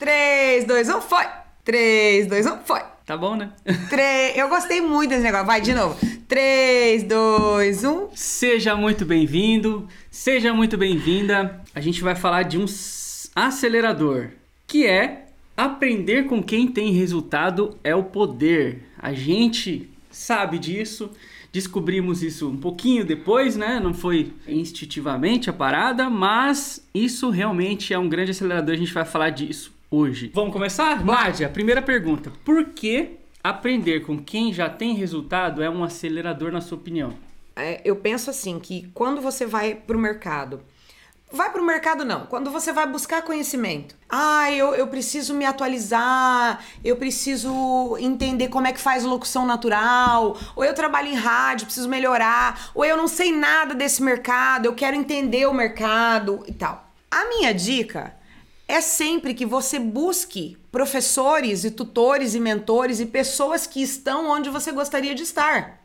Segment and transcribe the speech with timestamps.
[0.00, 1.26] 3, 2, 1, foi!
[1.62, 2.80] 3, 2, 1, foi!
[3.04, 3.50] Tá bom, né?
[3.90, 5.44] 3, eu gostei muito desse negócio.
[5.44, 5.94] Vai de novo.
[6.26, 8.08] 3, 2, 1.
[8.14, 11.60] Seja muito bem-vindo, seja muito bem-vinda.
[11.74, 12.64] A gente vai falar de um
[13.36, 14.30] acelerador,
[14.66, 18.82] que é aprender com quem tem resultado é o poder.
[18.98, 21.10] A gente sabe disso,
[21.52, 23.78] descobrimos isso um pouquinho depois, né?
[23.78, 28.74] Não foi instintivamente a parada, mas isso realmente é um grande acelerador.
[28.74, 30.30] A gente vai falar disso hoje.
[30.34, 31.04] Vamos começar?
[31.04, 32.32] Nádia, primeira pergunta.
[32.44, 37.14] Por que aprender com quem já tem resultado é um acelerador, na sua opinião?
[37.56, 40.62] É, eu penso assim, que quando você vai para o mercado
[41.32, 42.26] Vai para o mercado, não.
[42.26, 43.94] Quando você vai buscar conhecimento.
[44.08, 50.36] Ah, eu, eu preciso me atualizar, eu preciso entender como é que faz locução natural,
[50.56, 54.74] ou eu trabalho em rádio, preciso melhorar, ou eu não sei nada desse mercado, eu
[54.74, 56.90] quero entender o mercado e tal.
[57.08, 58.12] A minha dica
[58.70, 64.48] é sempre que você busque professores e tutores e mentores e pessoas que estão onde
[64.48, 65.80] você gostaria de estar.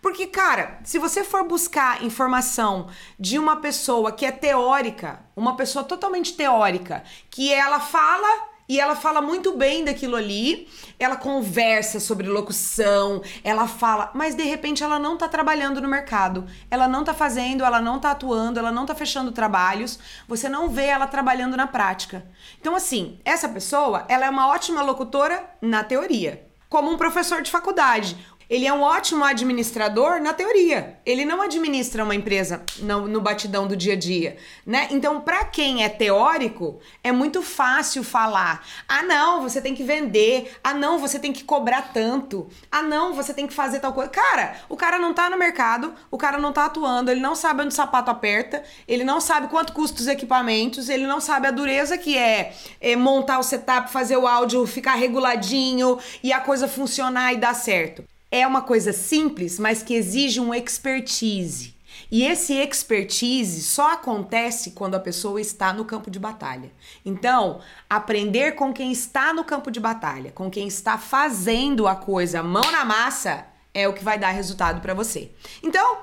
[0.00, 5.84] Porque, cara, se você for buscar informação de uma pessoa que é teórica, uma pessoa
[5.84, 12.28] totalmente teórica, que ela fala e ela fala muito bem daquilo ali, ela conversa sobre
[12.28, 17.12] locução, ela fala, mas de repente ela não tá trabalhando no mercado, ela não tá
[17.12, 21.56] fazendo, ela não tá atuando, ela não tá fechando trabalhos, você não vê ela trabalhando
[21.56, 22.26] na prática.
[22.60, 27.50] Então, assim, essa pessoa, ela é uma ótima locutora na teoria, como um professor de
[27.50, 28.16] faculdade.
[28.48, 30.98] Ele é um ótimo administrador na teoria.
[31.06, 34.88] Ele não administra uma empresa no, no batidão do dia a dia, né?
[34.90, 40.52] Então, para quem é teórico, é muito fácil falar: "Ah, não, você tem que vender.
[40.62, 42.48] Ah, não, você tem que cobrar tanto.
[42.70, 44.10] Ah, não, você tem que fazer tal coisa".
[44.10, 47.62] Cara, o cara não tá no mercado, o cara não tá atuando, ele não sabe
[47.62, 51.50] onde o sapato aperta, ele não sabe quanto custa os equipamentos, ele não sabe a
[51.50, 56.68] dureza que é, é montar o setup, fazer o áudio ficar reguladinho e a coisa
[56.68, 58.04] funcionar e dar certo
[58.34, 61.72] é uma coisa simples, mas que exige um expertise.
[62.10, 66.72] E esse expertise só acontece quando a pessoa está no campo de batalha.
[67.06, 72.42] Então, aprender com quem está no campo de batalha, com quem está fazendo a coisa
[72.42, 75.30] mão na massa, é o que vai dar resultado para você.
[75.62, 75.98] Então,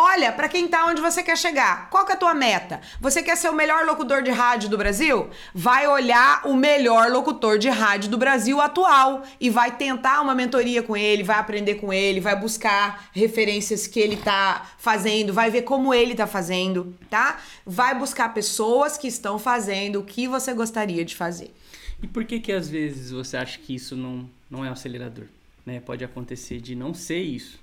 [0.00, 1.90] Olha para quem tá onde você quer chegar.
[1.90, 2.80] Qual que é a tua meta?
[3.00, 5.28] Você quer ser o melhor locutor de rádio do Brasil?
[5.52, 10.84] Vai olhar o melhor locutor de rádio do Brasil atual e vai tentar uma mentoria
[10.84, 15.62] com ele, vai aprender com ele, vai buscar referências que ele tá fazendo, vai ver
[15.62, 17.40] como ele tá fazendo, tá?
[17.66, 21.52] Vai buscar pessoas que estão fazendo o que você gostaria de fazer.
[22.00, 25.24] E por que que às vezes você acha que isso não, não é um acelerador?
[25.66, 25.80] Né?
[25.80, 27.58] Pode acontecer de não ser isso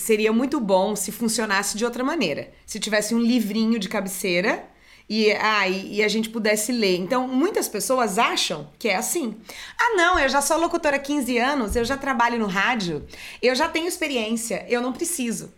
[0.00, 2.50] seria muito bom se funcionasse de outra maneira.
[2.66, 4.68] Se tivesse um livrinho de cabeceira
[5.10, 6.96] e, ah, e, e, a gente pudesse ler.
[6.96, 9.36] Então, muitas pessoas acham que é assim.
[9.76, 13.04] Ah, não, eu já sou locutora há 15 anos, eu já trabalho no rádio,
[13.42, 15.52] eu já tenho experiência, eu não preciso.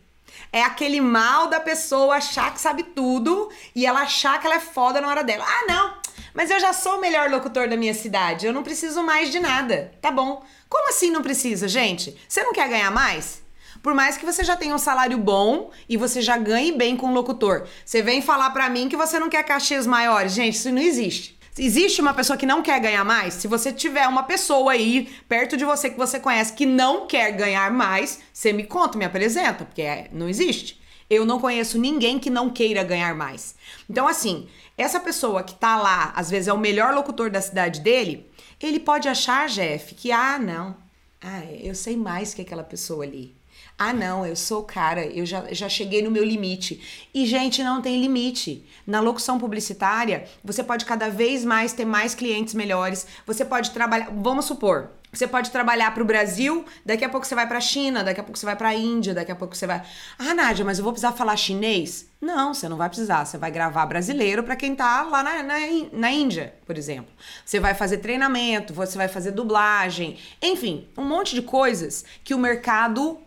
[0.50, 4.60] É aquele mal da pessoa achar que sabe tudo e ela achar que ela é
[4.60, 5.44] foda na hora dela.
[5.46, 5.94] Ah, não,
[6.32, 9.38] mas eu já sou o melhor locutor da minha cidade, eu não preciso mais de
[9.38, 9.92] nada.
[10.00, 10.42] Tá bom.
[10.66, 12.16] Como assim não precisa, gente?
[12.26, 13.41] Você não quer ganhar mais?
[13.82, 17.08] Por mais que você já tenha um salário bom e você já ganhe bem com
[17.08, 20.32] o locutor, você vem falar para mim que você não quer cachês maiores.
[20.32, 21.36] Gente, isso não existe.
[21.58, 23.34] Existe uma pessoa que não quer ganhar mais?
[23.34, 27.32] Se você tiver uma pessoa aí perto de você que você conhece que não quer
[27.32, 30.80] ganhar mais, você me conta, me apresenta, porque é, não existe.
[31.10, 33.54] Eu não conheço ninguém que não queira ganhar mais.
[33.90, 34.48] Então, assim,
[34.78, 38.80] essa pessoa que tá lá, às vezes é o melhor locutor da cidade dele, ele
[38.80, 40.74] pode achar, Jeff, que, ah, não,
[41.20, 43.36] ah, eu sei mais que aquela pessoa ali.
[43.78, 47.08] Ah, não, eu sou o cara, eu já, já cheguei no meu limite.
[47.12, 48.64] E, gente, não tem limite.
[48.86, 53.06] Na locução publicitária, você pode cada vez mais ter mais clientes melhores.
[53.26, 54.10] Você pode trabalhar.
[54.12, 57.60] Vamos supor, você pode trabalhar para o Brasil, daqui a pouco você vai para a
[57.60, 59.82] China, daqui a pouco você vai para a Índia, daqui a pouco você vai.
[60.18, 62.06] Ah, Nádia, mas eu vou precisar falar chinês?
[62.18, 63.26] Não, você não vai precisar.
[63.26, 65.58] Você vai gravar brasileiro para quem tá lá na, na,
[65.92, 67.12] na Índia, por exemplo.
[67.44, 72.38] Você vai fazer treinamento, você vai fazer dublagem, enfim, um monte de coisas que o
[72.38, 73.20] mercado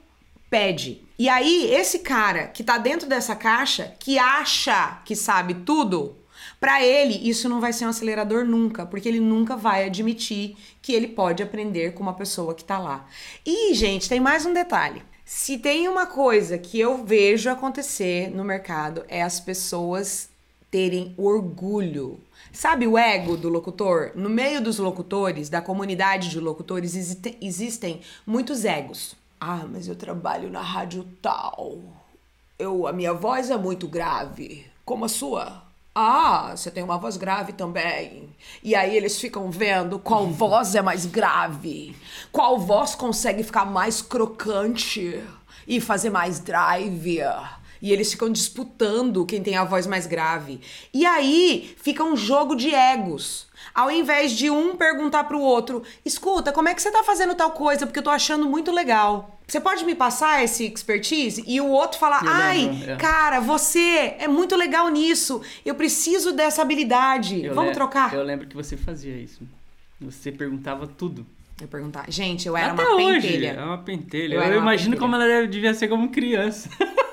[0.55, 1.03] pede.
[1.19, 6.15] E aí, esse cara que tá dentro dessa caixa, que acha que sabe tudo,
[6.61, 10.93] para ele isso não vai ser um acelerador nunca, porque ele nunca vai admitir que
[10.93, 13.05] ele pode aprender com uma pessoa que tá lá.
[13.45, 15.03] E, gente, tem mais um detalhe.
[15.25, 20.29] Se tem uma coisa que eu vejo acontecer no mercado é as pessoas
[20.71, 22.17] terem orgulho.
[22.53, 24.11] Sabe o ego do locutor?
[24.15, 26.95] No meio dos locutores, da comunidade de locutores,
[27.41, 29.17] existem muitos egos.
[29.47, 31.77] Ah, mas eu trabalho na rádio tal.
[32.57, 35.61] Eu, a minha voz é muito grave, como a sua.
[35.93, 38.35] Ah, você tem uma voz grave também.
[38.63, 41.95] E aí eles ficam vendo qual voz é mais grave,
[42.31, 45.23] qual voz consegue ficar mais crocante
[45.67, 47.19] e fazer mais drive.
[47.85, 50.59] E eles ficam disputando quem tem a voz mais grave.
[50.91, 53.45] E aí fica um jogo de egos.
[53.75, 57.51] Ao invés de um perguntar pro outro: escuta, como é que você tá fazendo tal
[57.51, 57.85] coisa?
[57.85, 59.39] Porque eu tô achando muito legal.
[59.47, 61.43] Você pode me passar esse expertise?
[61.45, 62.95] E o outro falar: ai, é.
[62.95, 65.43] cara, você é muito legal nisso.
[65.63, 67.45] Eu preciso dessa habilidade.
[67.45, 68.15] Eu Vamos trocar?
[68.15, 69.47] Eu lembro que você fazia isso.
[70.01, 71.23] Você perguntava tudo.
[71.61, 72.05] Eu perguntar.
[72.09, 73.51] Gente, eu era Até uma hoje, pentelha.
[73.59, 74.35] é uma pentelha.
[74.37, 74.99] Eu Eu, imagino pentelha.
[74.99, 76.67] como ela devia ser como criança.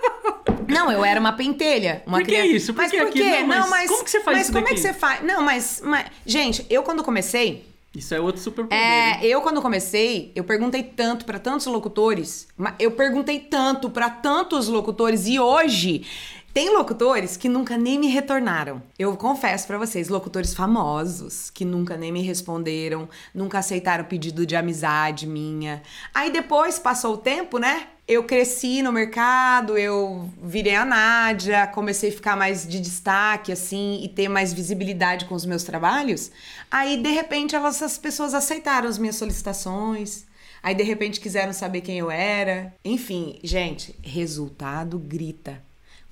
[0.68, 2.02] Não, eu era uma pentelha.
[2.06, 2.48] Uma Por que criança.
[2.56, 2.74] isso?
[2.74, 3.42] Por mas que por quê?
[3.42, 5.22] Não, mas como que você faz mas isso como é que você faz?
[5.24, 7.70] Não, mas, mas- Gente, eu quando comecei.
[7.94, 8.78] Isso é outro superpoder.
[8.78, 9.26] É, hein?
[9.26, 12.48] eu quando comecei, eu perguntei tanto pra tantos locutores,
[12.78, 16.06] eu perguntei tanto pra tantos locutores e hoje
[16.52, 18.82] tem locutores que nunca nem me retornaram.
[18.98, 24.54] Eu confesso pra vocês, locutores famosos que nunca nem me responderam, nunca aceitaram pedido de
[24.54, 25.82] amizade minha.
[26.12, 27.88] Aí depois passou o tempo, né?
[28.06, 34.00] Eu cresci no mercado, eu virei a Nádia, comecei a ficar mais de destaque, assim,
[34.02, 36.30] e ter mais visibilidade com os meus trabalhos.
[36.70, 40.26] Aí, de repente, elas, essas pessoas aceitaram as minhas solicitações.
[40.62, 42.74] Aí, de repente, quiseram saber quem eu era.
[42.84, 45.62] Enfim, gente, resultado grita.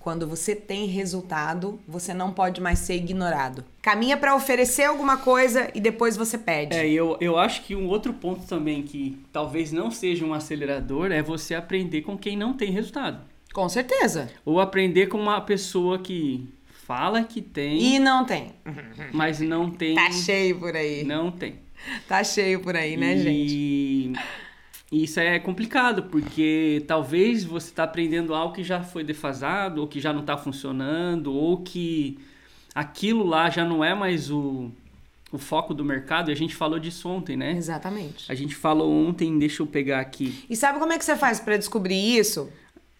[0.01, 3.63] Quando você tem resultado, você não pode mais ser ignorado.
[3.83, 6.75] Caminha pra oferecer alguma coisa e depois você pede.
[6.75, 10.33] É, e eu, eu acho que um outro ponto também que talvez não seja um
[10.33, 13.21] acelerador é você aprender com quem não tem resultado.
[13.53, 14.31] Com certeza.
[14.43, 16.49] Ou aprender com uma pessoa que
[16.87, 18.53] fala que tem, E não tem.
[19.13, 19.95] mas não tem.
[19.95, 21.05] Tá cheio por aí.
[21.05, 21.57] Não tem.
[22.09, 24.13] Tá cheio por aí, né, gente?
[24.91, 25.05] E...
[25.05, 30.01] isso é complicado, porque talvez você está aprendendo algo que já foi defasado, ou que
[30.01, 32.19] já não está funcionando, ou que
[32.75, 34.71] aquilo lá já não é mais o,
[35.33, 36.31] o foco do mercado.
[36.31, 37.53] E a gente falou disso ontem, né?
[37.53, 38.31] Exatamente.
[38.31, 40.45] A gente falou ontem, deixa eu pegar aqui.
[40.49, 42.51] E sabe como é que você faz pra descobrir isso?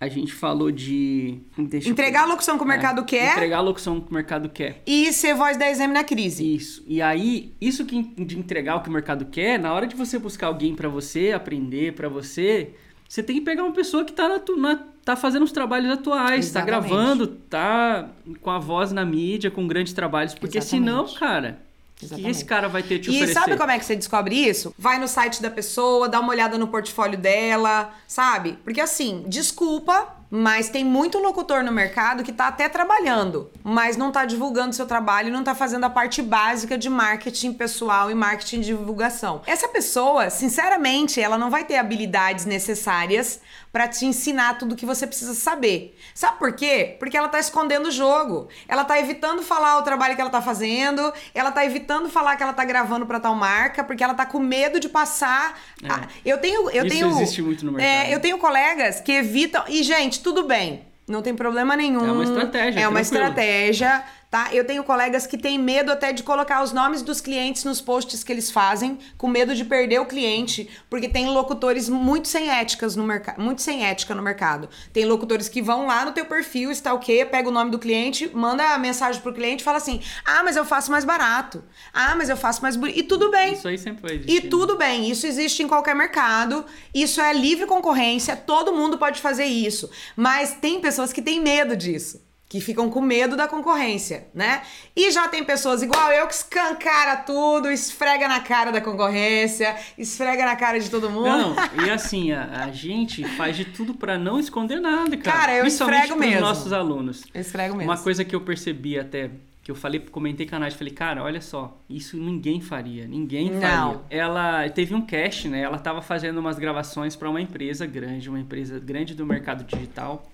[0.01, 1.41] A gente falou de.
[1.59, 2.25] eu Entregar a pegar.
[2.25, 4.83] locução que o mercado É, quer Entregar a locução que o mercado quer.
[4.87, 6.55] e ser voz da exame na crise.
[6.55, 6.83] Isso.
[6.89, 10.19] E aí, isso que de entregar o que o mercado quer, na hora de você
[10.19, 12.71] buscar alguém pra você aprender pra você,
[13.07, 16.51] você tem que pegar uma pessoa que tá, na, na- tá fazendo os trabalhos atuais,
[16.51, 16.89] tá Exatamente.
[16.89, 18.11] gravando, tá
[18.41, 20.89] com a voz na mídia, com grandes trabalhos, porque Exatamente.
[20.89, 21.61] senão, cara,
[22.05, 22.31] o que Exatamente.
[22.37, 23.33] esse cara vai ter te E oferecer?
[23.35, 24.75] sabe como é que você descobre isso?
[24.79, 28.59] Vai no site da pessoa, dá uma olhada no portfólio dela, sabe?
[28.65, 34.13] Porque assim, desculpa, mas tem muito locutor no mercado que tá até trabalhando, mas não
[34.13, 38.15] tá divulgando seu trabalho e não tá fazendo a parte básica de marketing pessoal e
[38.15, 39.43] marketing de divulgação.
[39.47, 43.41] Essa pessoa, sinceramente, ela não vai ter habilidades necessárias
[43.73, 45.97] pra te ensinar tudo que você precisa saber.
[46.15, 46.97] Sabe por quê?
[46.99, 48.49] Porque ela tá escondendo o jogo.
[48.69, 52.43] Ela tá evitando falar o trabalho que ela tá fazendo, ela tá evitando falar que
[52.43, 55.59] ela tá gravando pra tal marca, porque ela tá com medo de passar.
[55.89, 56.69] a- Eu tenho.
[56.71, 58.13] Eu Isso tenho existe muito no É, mercado.
[58.13, 59.65] eu tenho colegas que evitam.
[59.69, 60.83] E, gente, tudo bem.
[61.09, 62.07] Não tem problema nenhum.
[62.07, 63.25] É uma estratégia, É uma tranquilo.
[63.25, 64.49] estratégia, tá?
[64.53, 68.23] Eu tenho colegas que têm medo até de colocar os nomes dos clientes nos posts
[68.23, 72.95] que eles fazem, com medo de perder o cliente, porque tem locutores muito sem éticas
[72.95, 74.69] no mercado, muito sem ética no mercado.
[74.93, 78.73] Tem locutores que vão lá no teu perfil, stalkeia, pega o nome do cliente, manda
[78.73, 81.65] a mensagem pro cliente e fala assim: "Ah, mas eu faço mais barato.
[81.93, 82.99] Ah, mas eu faço mais bonito".
[82.99, 83.55] E tudo bem.
[83.55, 84.45] Isso aí sempre E existir.
[84.45, 84.49] né?
[84.51, 89.45] tudo bem, isso existe em qualquer mercado, isso é livre concorrência, todo mundo pode fazer
[89.47, 89.91] isso.
[90.15, 94.63] Mas tem pessoas que têm medo disso, que ficam com medo da concorrência, né?
[94.97, 100.45] E já tem pessoas igual eu que escancara tudo, esfrega na cara da concorrência, esfrega
[100.45, 101.27] na cara de todo mundo.
[101.27, 101.55] Não,
[101.87, 105.39] e assim, a, a gente faz de tudo pra não esconder nada, cara.
[105.39, 106.41] Cara, eu esfrego mesmo.
[106.41, 107.23] nossos alunos.
[107.33, 107.89] Eu esfrego mesmo.
[107.89, 109.31] Uma coisa que eu percebi até,
[109.63, 113.61] que eu falei, comentei com a Nath, falei, cara, olha só, isso ninguém faria, ninguém
[113.61, 113.77] faria.
[113.77, 114.05] Não.
[114.11, 115.61] Ela teve um cast, né?
[115.61, 120.29] Ela tava fazendo umas gravações pra uma empresa grande, uma empresa grande do mercado digital.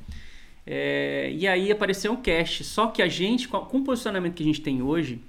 [0.66, 2.64] É, e aí apareceu um cast.
[2.64, 5.20] Só que a gente, com o posicionamento que a gente tem hoje,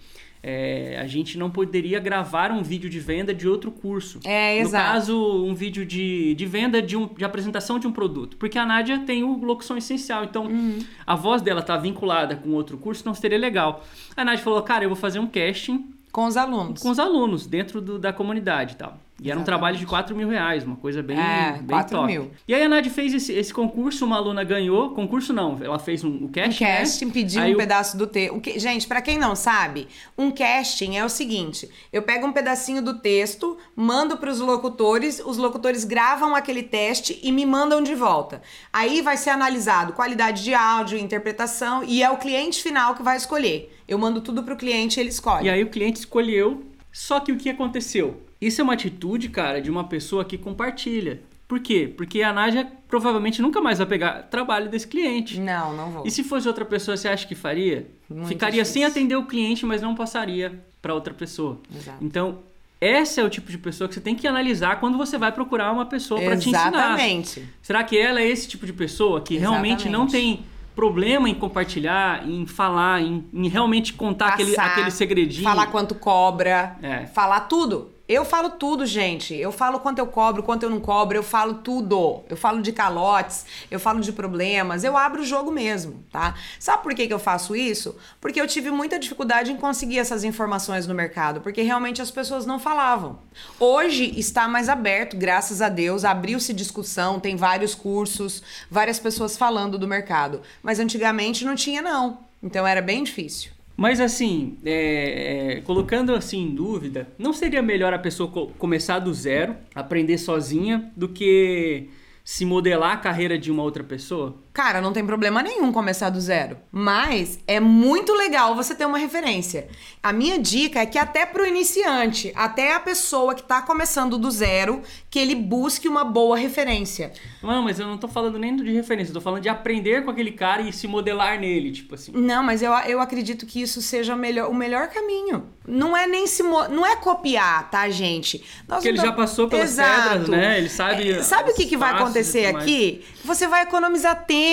[0.42, 4.20] é, a gente não poderia gravar um vídeo de venda de outro curso.
[4.24, 4.92] É, No exato.
[4.94, 8.38] caso, um vídeo de, de venda de, um, de apresentação de um produto.
[8.38, 10.24] Porque a Nádia tem o locução essencial.
[10.24, 10.80] Então, Uhum.
[11.06, 13.84] a voz dela tá vinculada com outro curso, não seria legal.
[14.16, 16.82] A Nádia falou, cara, eu vou fazer um casting Com os alunos.
[16.82, 18.98] com os alunos dentro do- da comunidade e tal.
[19.20, 22.06] E era um trabalho de 4 mil reais, uma coisa bem, É, bem 4 top.
[22.12, 22.30] mil.
[22.48, 24.92] E aí a Nádia fez esse, esse concurso, uma aluna ganhou.
[24.92, 26.78] Concurso não, ela fez um, o Um casting, né?
[26.78, 28.40] casting, pedir Aí um o- pedaço do texto.
[28.58, 33.00] Gente, pra quem não sabe, um casting é o seguinte: eu pego um pedacinho do
[33.00, 38.42] texto, mando pros locutores, os locutores gravam aquele teste e me mandam de volta.
[38.72, 43.18] Aí vai ser analisado qualidade de áudio, interpretação e é o cliente final que vai
[43.18, 43.76] escolher.
[43.88, 45.48] Eu mando tudo pro cliente e ele escolhe.
[45.48, 48.22] E aí o cliente escolheu, só que o que aconteceu?
[48.40, 51.22] Isso é uma atitude, cara, de uma pessoa que compartilha.
[51.48, 51.92] Por quê?
[51.96, 55.40] Porque a Nádia provavelmente nunca mais vai pegar trabalho desse cliente.
[55.40, 56.04] Não, não vou.
[56.06, 57.88] E se fosse outra pessoa, você acha que faria?
[58.10, 58.88] Muito Ficaria sem difícil.
[59.02, 61.58] atender o cliente, mas não passaria para outra pessoa.
[61.74, 61.98] Exato.
[62.04, 62.40] Então,
[62.82, 65.72] esse é o tipo de pessoa que você tem que analisar quando você vai procurar
[65.72, 66.68] uma pessoa para te ensinar.
[66.68, 67.44] Exatamente.
[67.62, 70.38] Será que ela é esse tipo de pessoa que realmente não Exatamente.
[70.38, 75.44] tem problema em compartilhar, em falar, em, em realmente contar aquele, Passar, aquele segredinho?
[75.46, 77.06] Falar quanto cobra, É.
[77.08, 77.90] falar tudo.
[78.08, 79.36] Eu falo tudo, gente.
[79.36, 82.24] Eu falo quanto eu cobro, quanto eu não cobro, eu falo tudo.
[82.30, 86.34] Eu falo de calotes, eu falo de problemas, eu abro o jogo mesmo, tá?
[86.58, 87.98] Sabe por que, que eu faço isso?
[88.22, 92.46] Porque eu tive muita dificuldade em conseguir essas informações no mercado, porque realmente as pessoas
[92.46, 93.20] não falavam.
[93.60, 99.78] Hoje está mais aberto, graças a Deus, abriu-se discussão, tem vários cursos, várias pessoas falando
[99.78, 100.42] do mercado.
[100.64, 102.20] Mas antigamente não tinha, não.
[102.42, 103.57] Então era bem difícil.
[103.78, 109.00] Mas assim, é, é, colocando assim em dúvida, não seria melhor a pessoa co- começar
[109.00, 111.88] do zero, aprender sozinha, do que
[112.24, 114.36] se modelar a carreira de uma outra pessoa?
[114.58, 116.58] Cara, não tem problema nenhum começar do zero.
[116.72, 119.68] Mas é muito legal você ter uma referência.
[120.02, 124.32] A minha dica é que até pro iniciante, até a pessoa que tá começando do
[124.32, 127.14] zero, que ele busque uma boa referência.
[127.44, 130.10] Não, mas eu não tô falando nem de referência, eu tô falando de aprender com
[130.10, 132.12] aquele cara e se modelar nele, tipo assim.
[132.14, 135.50] Não, mas eu, eu acredito que isso seja melhor, o melhor caminho.
[135.68, 138.44] Não é nem se não é copiar, tá, gente?
[138.68, 140.10] Nós Porque ele já passou pelas Exato.
[140.10, 140.58] pedras, né?
[140.58, 143.04] Ele sabe É, Sabe o que, que vai acontecer aqui?
[143.26, 144.47] Você vai economizar tempo,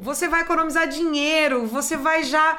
[0.00, 2.56] você vai economizar dinheiro, você vai já.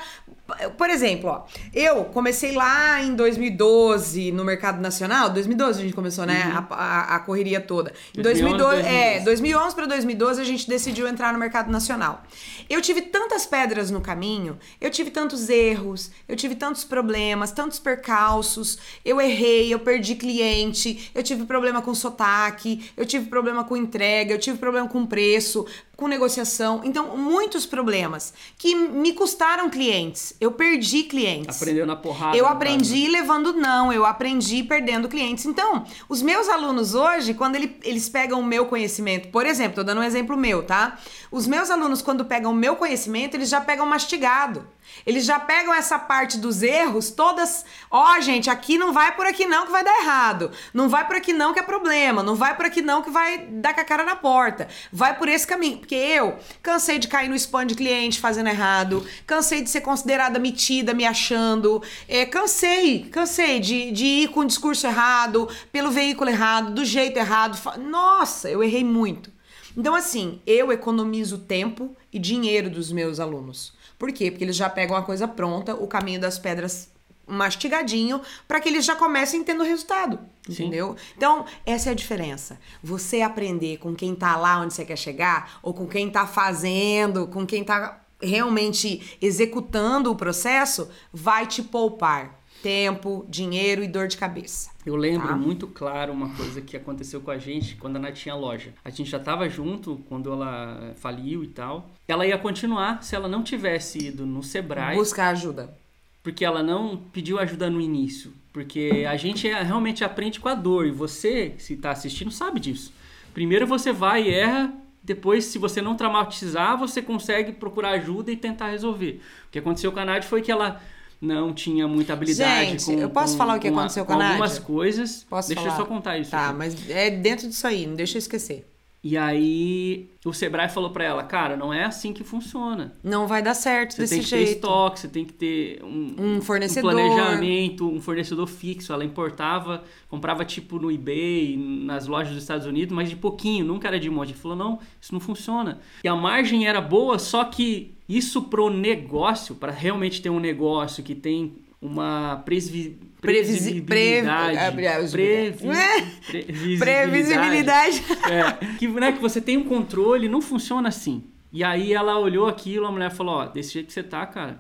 [0.78, 5.30] Por exemplo, ó, eu comecei lá em 2012 no mercado nacional.
[5.30, 6.46] 2012 a gente começou, né?
[6.48, 6.66] Uhum.
[6.72, 7.94] A, a- a correria toda.
[8.18, 12.24] Em 2011, 2012, é, 2011 para 2012 a gente decidiu entrar no mercado nacional.
[12.70, 17.80] Eu tive tantas pedras no caminho, eu tive tantos erros, eu tive tantos problemas, tantos
[17.80, 18.78] percalços.
[19.06, 24.34] Eu errei, eu perdi cliente, eu tive problema com sotaque, eu tive problema com entrega,
[24.34, 25.66] eu tive problema com preço,
[26.02, 26.82] com negociação.
[26.84, 30.34] Então, muitos problemas que me custaram clientes.
[30.42, 31.56] Eu perdi clientes.
[31.62, 32.36] Aprendeu na porrada.
[32.36, 35.46] Eu aprendi levando não, eu aprendi perdendo clientes.
[35.46, 39.84] Então, os meus alunos hoje, quando ele- eles pegam o meu conhecimento, por exemplo, tô
[39.84, 40.98] dando um exemplo meu, tá?
[41.30, 44.68] Os meus alunos, quando pegam o meu conhecimento, eles já pegam mastigado.
[45.06, 47.64] Eles já pegam essa parte dos erros todas.
[47.90, 50.52] Ó, gente, aqui não vai por aqui não que vai dar errado.
[50.74, 52.22] Não vai por aqui não que é problema.
[52.24, 54.68] Não vai por aqui não que vai dar com a cara na porta.
[54.92, 55.78] Vai por esse caminho.
[55.92, 59.06] Porque eu cansei de cair no spam de cliente fazendo errado.
[59.28, 61.84] Cansei de ser considerada metida, me achando.
[62.08, 67.18] É, cansei, cansei de, de ir com o discurso errado, pelo veículo errado, do jeito
[67.18, 67.60] errado.
[67.78, 69.30] Nossa, eu errei muito.
[69.76, 73.74] Então, assim, eu economizo tempo e dinheiro dos meus alunos.
[74.00, 74.32] Por quê?
[74.32, 76.90] Porque eles já pegam a coisa pronta, o caminho das pedras
[77.28, 80.20] mastigadinho, para que eles já comecem tendo resultado.
[80.48, 80.64] Sim.
[80.66, 80.96] Entendeu?
[81.16, 82.60] Então, essa é a diferença.
[82.84, 87.28] Você aprender com quem tá lá onde você quer chegar, ou com quem tá fazendo,
[87.28, 94.16] com quem tá realmente executando o processo, vai te poupar tempo, dinheiro e dor de
[94.18, 94.70] cabeça.
[94.86, 95.36] Eu lembro Tá.
[95.36, 98.74] muito claro uma coisa que aconteceu com a gente quando a Nath tinha loja.
[98.86, 101.90] A gente já tava junto quando ela faliu e tal.
[102.08, 105.76] Ela ia continuar se ela não tivesse ido no Sebrae, Buscar ajuda.
[106.24, 108.34] Porque ela não pediu ajuda no início.
[108.54, 110.86] Porque a gente é- realmente aprende com a dor.
[110.86, 112.94] E você, se tá assistindo, sabe disso.
[113.34, 114.74] Primeiro você vai e erra.
[115.04, 119.22] Depois, se você não traumatizar, você consegue procurar ajuda e tentar resolver.
[119.48, 120.80] O que aconteceu com a Nath foi que ela
[121.20, 124.06] não tinha muita habilidade Gente, com eu posso com- falar o que com a- aconteceu
[124.06, 124.66] com a algumas Nádia?
[124.66, 125.24] coisas.
[125.30, 125.74] Posso Deixa falar?
[125.76, 126.32] eu só contar isso.
[126.32, 126.58] Tá, aqui.
[126.58, 128.68] mas é dentro disso aí, não deixa eu esquecer.
[129.04, 132.94] E aí o Sebrae falou pra ela, cara, não é assim que funciona.
[133.04, 134.52] Não vai dar certo Você desse tem que ter jeito.
[134.58, 136.92] estoque, você tem que ter um, Um fornecedor.
[136.92, 138.94] planejamento, um fornecedor fixo.
[138.94, 143.88] Ela importava, comprava tipo no eBay, nas lojas dos Estados Unidos, mas de pouquinho, nunca
[143.88, 144.30] era de um monte.
[144.34, 145.80] Ele falou, não, isso não funciona.
[146.04, 151.04] E a margem era boa, só que isso pro negócio, para realmente ter um negócio
[151.04, 156.02] que tem uma presvi previsibilidade, previ- os- previ- É.
[156.28, 158.04] previsibilidade, Previsibilidade.
[158.32, 161.24] é, que, né, que você tem um controle, não funciona assim.
[161.54, 164.60] E aí ela olhou aquilo, a mulher falou, ó, desse jeito que você tá, cara,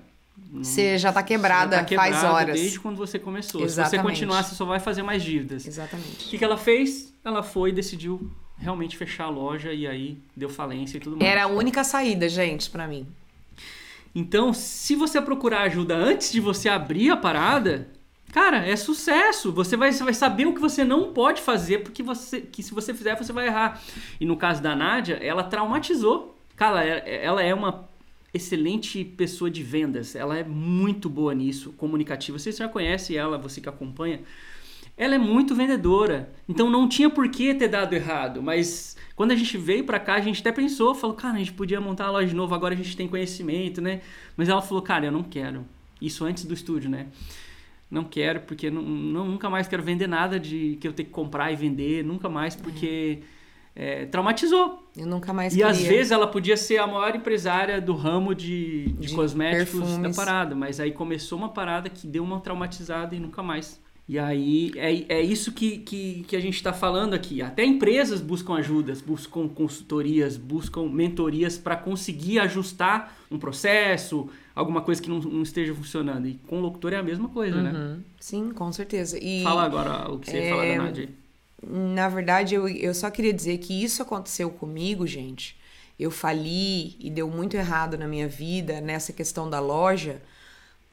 [0.53, 2.59] Você já tá quebrada já tá quebrado faz horas.
[2.59, 3.61] Desde quando você começou.
[3.61, 4.01] Se Exatamente.
[4.01, 5.63] você continuar, você só vai fazer mais dívidas.
[5.63, 6.25] O Exatamente.
[6.29, 7.13] que, que ela fez?
[7.23, 11.31] Ela foi e decidiu realmente fechar a loja e aí deu falência e tudo mais.
[11.31, 13.07] Era a única saída, gente, pra mim.
[14.13, 17.87] Então, se você procurar ajuda antes de você abrir a parada,
[18.31, 19.51] cara, é sucesso.
[19.53, 22.73] Você vai, você vai saber o que você não pode fazer, porque você, que se
[22.73, 23.81] você fizer, você vai errar.
[24.19, 26.37] E no caso da Nádia, ela traumatizou.
[26.57, 27.89] Cara, ela- ela é uma
[28.33, 30.15] excelente pessoa de vendas.
[30.15, 32.37] Ela é muito boa nisso, comunicativa.
[32.37, 34.19] Você já conhece ela, você que acompanha.
[35.03, 36.29] Ela é muito vendedora.
[36.47, 38.41] Então não tinha por que ter dado errado.
[38.43, 41.53] Mas quando a gente veio pra cá, a gente até pensou, falou, cara, a gente
[41.53, 44.01] podia montar a loja de novo, agora a gente tem conhecimento, né?
[44.37, 45.65] Mas ela falou, cara, eu não quero.
[45.99, 47.07] Isso antes do estúdio, né?
[47.89, 51.13] Não quero, porque não, não- nunca mais quero vender nada de que eu tenho que
[51.13, 53.19] comprar e vender, nunca mais, porque
[53.75, 54.87] é, traumatizou.
[54.95, 55.71] Eu nunca mais E queria.
[55.71, 59.85] às vezes ela podia ser a maior empresária do ramo de, de, De cosméticos da
[59.87, 60.15] perfumes.
[60.15, 63.81] parada, mas aí começou uma parada que deu uma traumatizada e nunca mais.
[64.07, 67.41] E aí é, é isso que, que, que a gente está falando aqui.
[67.41, 75.01] Até empresas buscam ajudas, buscam consultorias, buscam mentorias para conseguir ajustar um processo, alguma coisa
[75.01, 76.27] que não, não esteja funcionando.
[76.27, 77.71] E com o locutor é a mesma coisa, né?
[77.71, 78.03] Uhum.
[78.19, 79.17] Sim, com certeza.
[79.21, 81.09] E Fala agora o que você ia falar É, da Nádia.
[81.65, 85.55] Na verdade, eu, eu só queria dizer que isso aconteceu comigo, gente.
[85.97, 90.21] Eu fali e deu muito errado na minha vida nessa questão da loja,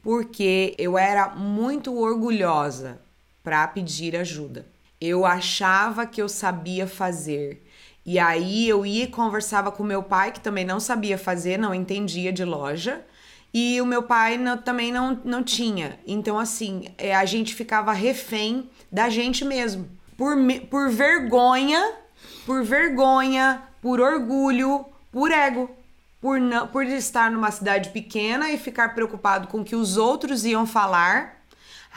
[0.09, 2.99] porque eu era muito orgulhosa
[3.45, 4.65] para pedir ajuda.
[4.99, 7.63] Eu achava que eu sabia fazer.
[8.07, 11.75] E aí eu ia e conversava com meu pai, que também não sabia fazer, não
[11.75, 13.03] entendia de loja.
[13.53, 16.01] E o meu pai não- também não, não tinha.
[16.07, 19.91] Então, assim, é, a gente ficava refém da gente mesmo.
[20.17, 20.35] Por,
[20.71, 21.97] por vergonha,
[22.47, 25.69] por vergonha, por orgulho, por ego.
[26.21, 30.45] Por, não, por estar numa cidade pequena e ficar preocupado com o que os outros
[30.45, 31.38] iam falar.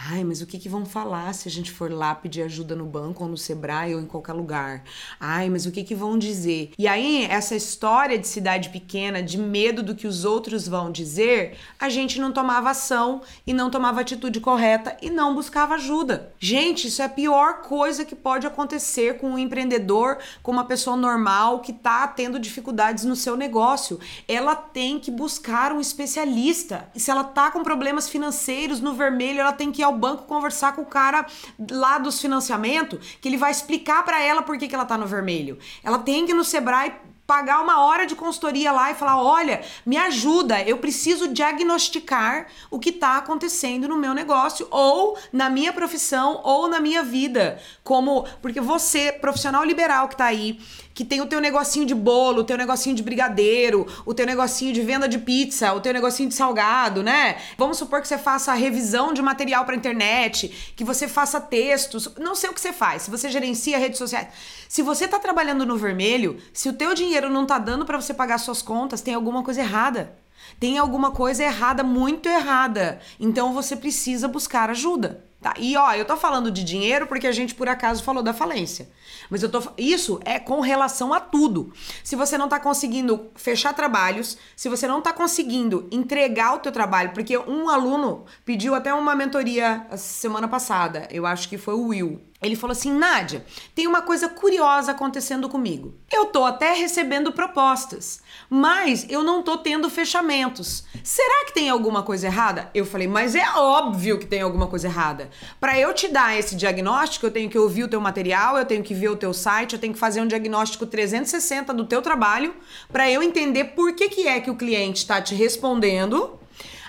[0.09, 2.85] Ai, mas o que, que vão falar se a gente for lá pedir ajuda no
[2.85, 4.83] banco ou no Sebrae ou em qualquer lugar?
[5.19, 6.71] Ai, mas o que, que vão dizer?
[6.75, 11.55] E aí, essa história de cidade pequena, de medo do que os outros vão dizer,
[11.79, 16.33] a gente não tomava ação e não tomava atitude correta e não buscava ajuda.
[16.39, 20.97] Gente, isso é a pior coisa que pode acontecer com um empreendedor, com uma pessoa
[20.97, 23.99] normal que tá tendo dificuldades no seu negócio.
[24.27, 26.89] Ela tem que buscar um especialista.
[26.95, 30.23] E se ela tá com problemas financeiros no vermelho, ela tem que ir ao banco
[30.23, 31.25] conversar com o cara
[31.69, 35.05] lá dos financiamentos, que ele vai explicar pra ela por que, que ela tá no
[35.05, 35.59] vermelho.
[35.83, 36.93] Ela tem que ir no Sebrae
[37.31, 42.77] pagar uma hora de consultoria lá e falar: olha, me ajuda, eu preciso diagnosticar o
[42.77, 47.57] que está acontecendo no meu negócio, ou na minha profissão, ou na minha vida.
[47.85, 50.59] Como, porque você, profissional liberal que tá aí,
[50.93, 54.73] que tem o teu negocinho de bolo, o teu negocinho de brigadeiro, o teu negocinho
[54.73, 57.37] de venda de pizza, o teu negocinho de salgado, né?
[57.57, 62.35] Vamos supor que você faça revisão de material para internet, que você faça textos, não
[62.35, 64.27] sei o que você faz, se você gerencia redes sociais.
[64.67, 68.13] Se você tá trabalhando no vermelho, se o teu dinheiro não tá dando para você
[68.13, 70.15] pagar suas contas, tem alguma coisa errada.
[70.59, 72.99] Tem alguma coisa errada, muito errada.
[73.19, 75.23] Então você precisa buscar ajuda.
[75.41, 75.55] Tá?
[75.57, 78.91] E ó, eu tô falando de dinheiro porque a gente por acaso falou da falência.
[79.27, 81.73] Mas eu tô isso é com relação a tudo.
[82.03, 86.71] Se você não tá conseguindo fechar trabalhos, se você não tá conseguindo entregar o teu
[86.71, 91.87] trabalho, porque um aluno pediu até uma mentoria semana passada, eu acho que foi o
[91.87, 92.21] Will.
[92.41, 95.93] Ele falou assim: Nádia, tem uma coisa curiosa acontecendo comigo.
[96.11, 100.83] Eu tô até recebendo propostas, mas eu não tô tendo fechamentos.
[101.03, 102.71] Será que tem alguma coisa errada?
[102.73, 105.29] Eu falei: Mas é óbvio que tem alguma coisa errada.
[105.59, 108.83] Para eu te dar esse diagnóstico, eu tenho que ouvir o teu material, eu tenho
[108.83, 112.53] que ver o teu site, eu tenho que fazer um diagnóstico 360 do teu trabalho,
[112.91, 116.39] para eu entender por que, que é que o cliente está te respondendo.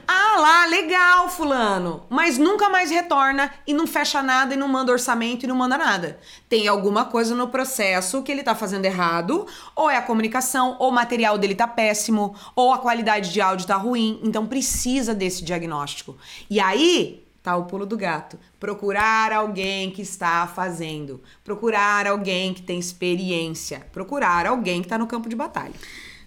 [0.07, 2.02] Ah lá, legal, fulano.
[2.11, 5.78] Mas nunca mais retorna e não fecha nada e não manda orçamento e não manda
[5.78, 6.18] nada.
[6.48, 10.88] Tem alguma coisa no processo que ele tá fazendo errado, ou é a comunicação, ou
[10.88, 14.20] o material dele tá péssimo, ou a qualidade de áudio tá ruim.
[14.22, 16.16] Então precisa desse diagnóstico.
[16.50, 18.38] E aí, tá o pulo do gato.
[18.61, 21.20] Procurar alguém que está fazendo.
[21.42, 23.81] Procurar alguém que tem experiência.
[23.92, 25.74] Procurar alguém que tá no campo de batalha.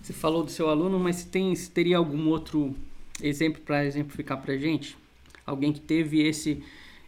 [0.02, 2.76] Você falou do seu aluno, mas você tem, você teria algum outro
[3.22, 4.98] exemplo para exemplificar pra gente?
[5.46, 6.64] Alguém que teve esse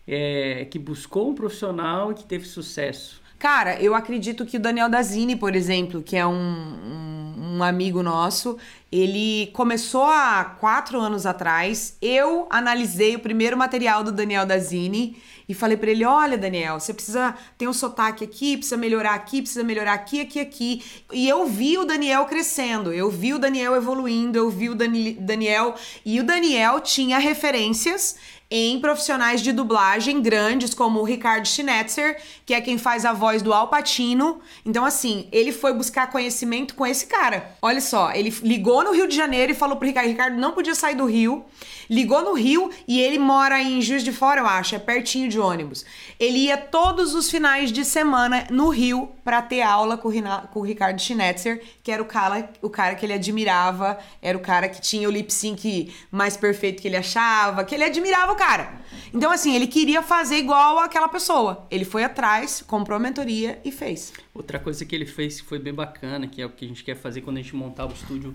[0.08, 3.22] é, que buscou um profissional e que teve sucesso?
[3.40, 8.02] Cara, eu acredito que o Daniel Dazini, por exemplo, que é um, um, um, amigo
[8.02, 8.58] nosso,
[8.92, 11.96] ele começou há quatro anos atrás.
[12.02, 16.92] Eu analisei o primeiro material do Daniel Dazini e falei para ele: olha, Daniel, você
[16.92, 20.84] precisa ter um sotaque aqui, precisa melhorar aqui, precisa melhorar aqui, aqui, aqui.
[21.14, 25.14] E eu vi o Daniel crescendo, eu vi o Daniel evoluindo, eu vi o Dani
[25.14, 25.76] Daniel.
[26.04, 28.16] E o Daniel tinha referências
[28.50, 33.42] em profissionais de dublagem grandes, como o Ricardo Schnetzer, que é quem faz a voz
[33.42, 34.40] do Al Pacino.
[34.66, 37.52] Então, assim, ele foi buscar conhecimento com esse cara.
[37.62, 40.76] Olha só, ele ligou no Rio de Janeiro e falou pro Ricardo: Ricardo não podia
[40.76, 41.46] sair do Rio.
[41.90, 45.40] Ligou no Rio e ele mora em Juiz de Fora, eu acho, é pertinho de
[45.40, 45.86] ônibus.
[46.20, 50.12] Ele ia todos os finais de semana no Rio para ter aula com o,
[50.52, 54.42] com o Ricardo Schnetzer, que era o cara, o cara que ele admirava, era o
[54.42, 58.80] cara que tinha o lip sync mais perfeito que ele achava, que ele admirava cara.
[59.14, 61.68] Então, assim, ele queria fazer igual aquela pessoa.
[61.70, 64.14] Ele foi atrás, comprou a mentoria e fez.
[64.34, 66.84] Outra coisa que ele fez que foi bem bacana, que é o que a gente
[66.84, 68.34] quer fazer quando a gente montar o estúdio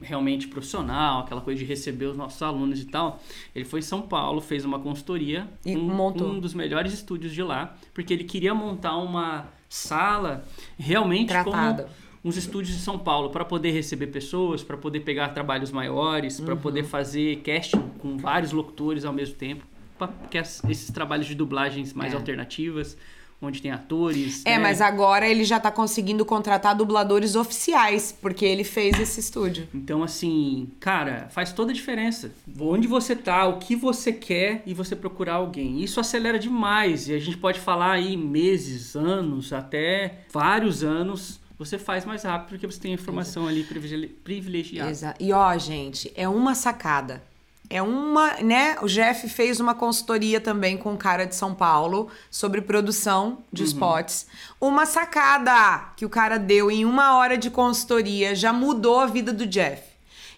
[0.00, 3.20] realmente profissional, aquela coisa de receber os nossos alunos e tal.
[3.54, 6.28] Ele foi em São Paulo, fez uma consultoria, e um, montou.
[6.28, 10.44] um dos melhores estúdios de lá, porque ele queria montar uma sala
[10.78, 11.84] realmente Tratada.
[11.84, 16.40] como uns estúdios de São Paulo para poder receber pessoas, para poder pegar trabalhos maiores,
[16.40, 16.60] para Uhum.
[16.60, 19.64] poder fazer casting com vários locutores ao mesmo tempo,
[19.96, 22.16] para que as- esses trabalhos de dublagens mais É.
[22.16, 22.96] alternativas,
[23.40, 24.42] onde tem atores.
[24.46, 24.58] É, né?
[24.58, 29.68] mas agora ele já tá conseguindo contratar dubladores oficiais, porque ele fez esse estúdio.
[29.74, 32.32] Então, assim, cara, faz toda a diferença.
[32.58, 35.80] Onde você tá, o que você quer e você procurar alguém.
[35.82, 37.08] Isso acelera demais.
[37.08, 41.38] E a gente pode falar aí meses, anos, até vários anos.
[41.58, 44.90] Você faz mais rápido porque você tem a informação ali privile- privilegiada.
[44.90, 45.22] Exato.
[45.22, 47.22] E ó, gente, é uma sacada.
[47.68, 48.76] É uma, né?
[48.80, 53.64] O Jeff fez uma consultoria também com um cara de São Paulo sobre produção de
[53.64, 54.26] spots.
[54.60, 59.32] Uma sacada que o cara deu em uma hora de consultoria já mudou a vida
[59.32, 59.82] do Jeff.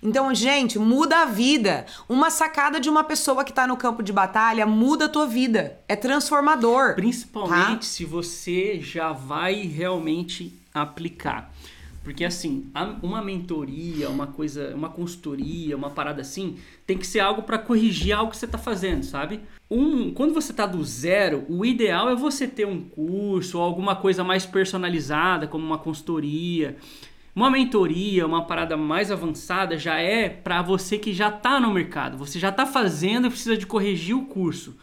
[0.02, 1.85] Então, gente, muda a vida.
[2.09, 5.78] Uma sacada de uma pessoa que tá no campo de batalha muda a tua vida.
[5.88, 6.94] É transformador.
[6.94, 7.83] Principalmente tá?
[7.83, 11.53] se você já vai realmente aplicar.
[12.05, 12.67] Porque assim,
[13.03, 18.12] uma mentoria, uma coisa, uma consultoria, uma parada assim, tem que ser algo para corrigir
[18.17, 19.41] algo que você tá fazendo, sabe?
[19.71, 23.95] Um, quando você tá do zero, o ideal é você ter um curso ou alguma
[23.95, 26.79] coisa mais personalizada, como uma consultoria.
[27.37, 32.17] Uma mentoria, uma parada mais avançada já é para você que já tá no mercado.
[32.17, 34.75] Você já tá fazendo e precisa de corrigir o curso.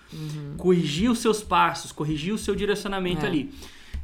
[0.58, 3.28] Corrigir os seus passos, corrigir o seu direcionamento É.
[3.28, 3.52] ali.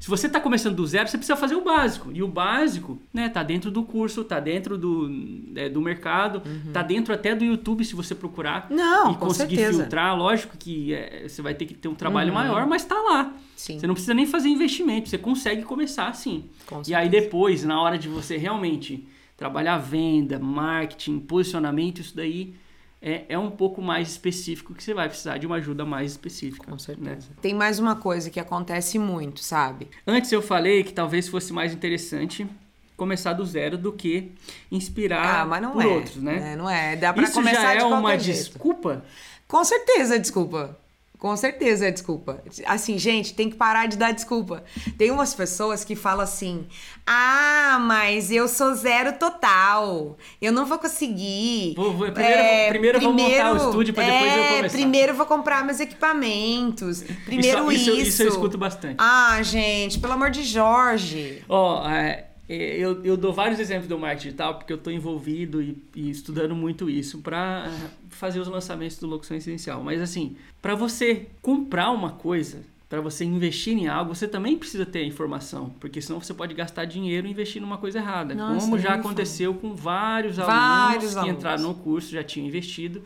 [0.02, 2.10] Se você está começando do zero, você precisa fazer o básico.
[2.12, 5.08] E o básico, né, tá dentro do curso, tá dentro do,
[5.56, 6.42] é, do mercado,
[6.74, 8.78] tá dentro até do YouTube se você procurar Uhum.
[8.78, 9.82] Não, e conseguir certeza.
[9.84, 10.18] filtrar.
[10.18, 12.34] Lógico que é, você vai ter que ter um trabalho Uhum.
[12.36, 13.32] maior, mas tá lá.
[13.56, 13.78] Sim.
[13.80, 16.46] Você não precisa nem fazer investimento, você consegue começar assim.
[16.66, 22.56] Com E aí depois, na hora de você realmente trabalhar venda, marketing, posicionamento, isso daí
[23.02, 26.66] é, é um pouco mais específico que você vai precisar de uma ajuda mais específica.
[26.66, 26.78] Com né?
[26.78, 27.30] certeza.
[27.42, 29.88] Tem mais uma coisa que acontece muito, sabe?
[30.06, 32.48] Antes eu falei que talvez fosse mais interessante
[32.96, 34.32] começar do zero do que
[34.72, 35.88] inspirar Ah, mas não por é.
[35.88, 36.52] outros, né?
[36.54, 36.96] É, não é.
[36.96, 38.38] Dá pra Isso começar já de é qualquer uma jeito.
[38.38, 39.04] desculpa?
[39.48, 40.78] Com certeza, desculpa.
[41.22, 42.42] Com certeza é desculpa.
[42.66, 44.64] Assim, gente, tem que parar de dar desculpa.
[44.98, 46.66] Tem umas pessoas que falam assim:
[47.06, 50.18] ah, mas eu sou zero total.
[50.42, 51.76] Eu não vou conseguir.
[51.76, 54.78] Vou- vou- primeiro- primeiro eu vou montar o estúdio pra depois eu é, começar.
[54.78, 57.04] Primeiro eu vou comprar meus equipamentos.
[57.26, 58.00] Primeiro isso, isso.
[58.00, 58.96] isso, isso eu escuto bastante.
[58.98, 61.44] Ah, gente, pelo amor de Jorge.
[61.48, 65.62] Ó, é, é, eu, eu dou vários exemplos do marketing digital porque eu estou envolvido
[65.62, 67.72] e, e estudando muito isso para
[68.10, 69.84] fazer os lançamentos do Locução Essencial.
[69.84, 74.86] Mas assim, para você comprar uma coisa, para você investir em algo, você também precisa
[74.86, 78.36] ter a informação, porque senão você pode gastar dinheiro e investir numa coisa errada.
[78.36, 81.38] Nossa, como já aconteceu com vários, Vários alunos que alunos.
[81.38, 83.02] entraram no curso, já tinham investido.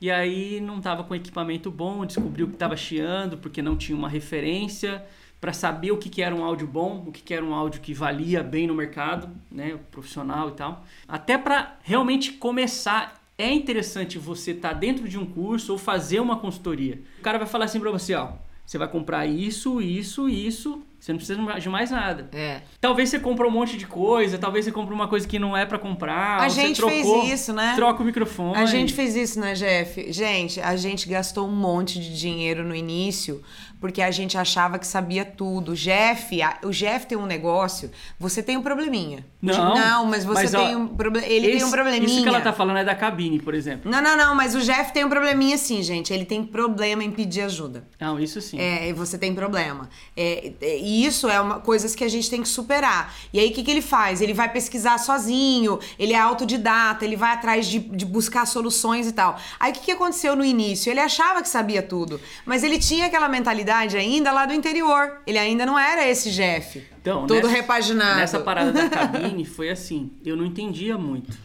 [0.00, 4.08] E aí não estava com equipamento bom, descobriu que estava chiando porque não tinha uma
[4.08, 5.04] referência
[5.40, 7.80] para saber o que, que era um áudio bom, o que, que era um áudio
[7.80, 10.84] que valia bem no mercado, né, profissional e tal.
[11.06, 16.38] Até para realmente começar, é interessante você estar dentro de um curso ou fazer uma
[16.38, 17.02] consultoria.
[17.18, 18.32] O cara vai falar assim para você, ó,
[18.64, 20.82] você vai comprar isso, isso, isso.
[20.98, 22.30] Você não precisa de mais nada.
[22.32, 22.62] É.
[22.80, 25.66] Talvez você compre um monte de coisa, talvez você compre uma coisa que não é
[25.66, 26.40] para comprar.
[26.40, 27.74] A gente você trocou, fez isso, né?
[27.76, 28.56] Troca o microfone.
[28.56, 30.10] A gente fez isso, né, Jeff?
[30.10, 33.42] Gente, a gente gastou um monte de dinheiro no início
[33.84, 35.72] porque a gente achava que sabia tudo.
[35.72, 39.26] O Jeff, a- o Jeff tem um negócio, você tem um probleminha.
[39.42, 41.26] Não, Não, mas você mas, ó, tem um problema.
[41.26, 42.06] Ele tem Esse- um probleminha.
[42.06, 43.90] Isso que ela tá falando é da cabine, por exemplo.
[43.90, 46.14] Não, não, não, mas o Jeff tem um probleminha sim, gente.
[46.14, 47.86] Ele tem problema em pedir ajuda.
[48.00, 48.58] Não, isso sim.
[48.58, 49.90] É, e você tem problema.
[50.16, 53.14] É, é, e isso é uma coisas que a gente tem que superar.
[53.34, 54.22] E aí, o que, que ele faz?
[54.22, 59.12] Ele vai pesquisar sozinho, ele é autodidata, ele vai atrás de, de buscar soluções e
[59.12, 59.38] tal.
[59.60, 60.90] Aí, o que, que aconteceu no início?
[60.90, 65.20] Ele achava que sabia tudo, mas ele tinha aquela mentalidade ainda lá do interior.
[65.26, 66.82] Ele ainda não era esse Jeff.
[67.00, 68.20] Então, todo nessa- repaginado.
[68.20, 71.36] Nessa parada da cabine foi assim, eu não entendia muito.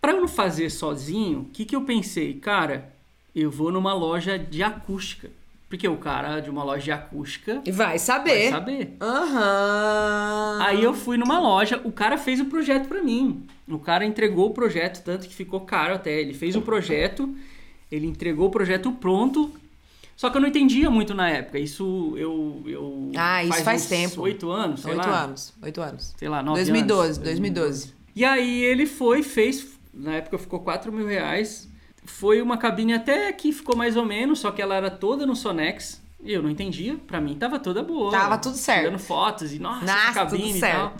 [0.00, 2.34] Pra eu não fazer sozinho, o que, que eu pensei?
[2.34, 2.92] Cara,
[3.34, 5.30] eu vou numa loja de acústica.
[5.68, 8.48] Porque o cara de uma loja de acústica vai vai saber.
[8.50, 8.96] saber.
[9.02, 10.58] Aham.
[10.62, 13.46] Aí eu fui numa loja, o cara fez o projeto pra mim.
[13.68, 16.20] O cara entregou o projeto, tanto que ficou caro até.
[16.20, 17.34] Ele fez o projeto,
[17.92, 19.52] ele entregou o projeto pronto.
[20.18, 21.60] Só que eu não entendia muito na época.
[21.60, 22.60] Isso eu.
[22.66, 24.20] eu Ah, isso faz uns tempo.
[24.22, 25.22] Oito anos, sei Oito lá.
[25.22, 25.54] anos.
[25.62, 26.12] Oito anos.
[26.16, 27.18] Sei lá, nove 2012, anos.
[27.18, 27.94] 2012.
[28.16, 29.78] E aí ele foi, fez.
[29.94, 31.68] Na época ficou 4 mil reais.
[32.04, 35.36] Foi uma cabine até que ficou mais ou menos, só que ela era toda no
[35.36, 36.02] Sonex.
[36.24, 36.96] E eu não entendia.
[37.06, 38.10] Pra mim tava toda boa.
[38.10, 38.86] Tava tudo certo.
[38.86, 40.96] Tirando fotos e nossa, Nossa, cabine tudo e tal.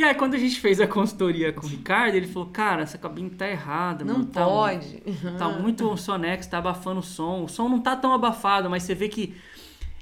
[0.00, 2.96] E aí quando a gente fez a consultoria com o Ricardo, ele falou, cara, essa
[2.96, 4.02] cabine tá errada.
[4.02, 5.02] Não mano, tá pode.
[5.36, 7.44] Tá muito Sonex, tá abafando o som.
[7.44, 9.34] O som não tá tão abafado, mas você vê que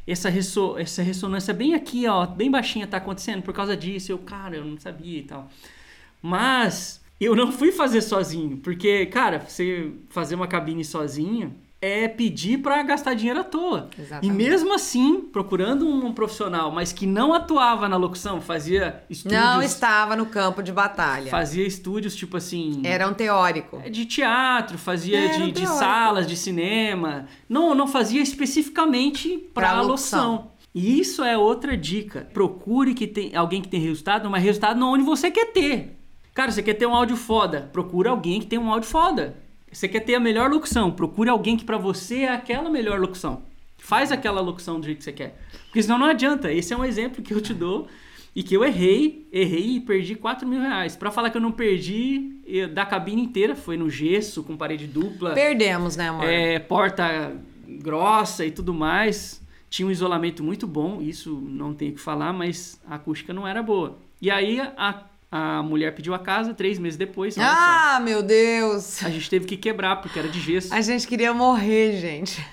[0.06, 4.12] essa, resso essa ressonância bem aqui, ó, bem baixinha tá acontecendo por causa disso.
[4.12, 5.50] Eu, cara, eu não sabia e tal.
[6.22, 12.58] Mas eu não fui fazer sozinho, porque, cara, você fazer uma cabine sozinho é pedir
[12.58, 13.88] pra gastar dinheiro à toa.
[13.96, 14.26] Exatamente.
[14.26, 19.62] E mesmo assim, procurando um profissional, mas que não atuava na locução, fazia estúdios, Não
[19.62, 21.30] estava no campo de batalha.
[21.30, 23.80] fazia estúdios tipo assim, Era um teórico.
[23.90, 27.26] de teatro, fazia Era de, um de salas de cinema.
[27.48, 30.30] Não, não fazia especificamente para Pra a locução.
[30.32, 30.52] locução.
[30.74, 32.28] E isso é outra dica.
[32.32, 35.96] Procure que tem alguém que tem resultado, mas resultado não onde você quer ter.
[36.34, 39.36] Cara, você quer ter um áudio foda, procura alguém que tem um áudio foda.
[39.72, 43.42] Você quer ter a melhor locução, procure alguém que pra você é aquela melhor locução.
[43.76, 45.38] Faz aquela locução do jeito que você quer.
[45.66, 46.52] Porque senão não adianta.
[46.52, 47.86] Esse é um exemplo que eu te dou
[48.34, 50.96] e que eu errei, errei e perdi 4 mil reais.
[50.96, 54.86] Pra falar que eu não perdi eh, da cabine inteira, foi no gesso, com parede
[54.86, 56.24] dupla, Perdemos, né, amor?
[56.24, 59.40] é, porta grossa e tudo mais.
[59.70, 63.46] Tinha um isolamento muito bom, isso não tenho o que falar, mas a acústica não
[63.46, 63.98] era boa.
[64.20, 68.84] E aí a, a mulher pediu a casa, três meses depois, Ah, meu Deus!
[68.84, 70.72] só, a gente teve que quebrar, porque era de gesso.
[70.74, 72.44] A gente queria morrer, gente.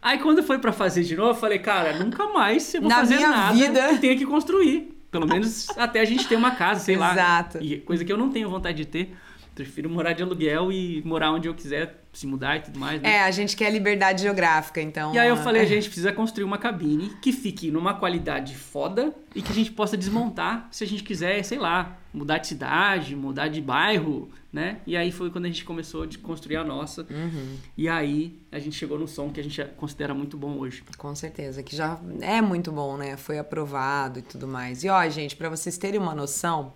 [0.00, 2.96] Aí quando foi pra fazer de novo, eu falei, cara, nunca mais eu vou Na
[2.96, 3.88] fazer nada vida.
[3.90, 4.90] que tenha que construir.
[5.10, 7.12] Pelo menos até a gente ter uma casa, sei lá.
[7.12, 7.58] Exato.
[7.62, 9.16] E coisa que eu não tenho vontade de ter.
[9.54, 13.00] Prefiro morar de aluguel e morar onde eu quiser, se mudar e tudo mais.
[13.00, 13.14] né?
[13.14, 15.14] É, a gente quer liberdade geográfica, então.
[15.14, 19.14] E aí eu falei, a gente precisa construir uma cabine que fique numa qualidade foda
[19.34, 23.16] e que a gente possa desmontar se a gente quiser, sei lá, mudar de cidade,
[23.16, 24.78] mudar de bairro, né?
[24.86, 27.02] E aí foi quando a gente começou a construir a nossa.
[27.10, 27.56] Uhum.
[27.76, 30.84] E aí a gente chegou no som que a gente considera muito bom hoje.
[30.96, 33.16] Com certeza, que já é muito bom, né?
[33.16, 34.84] Foi aprovado e tudo mais.
[34.84, 36.72] E ó, gente, pra vocês terem uma noção,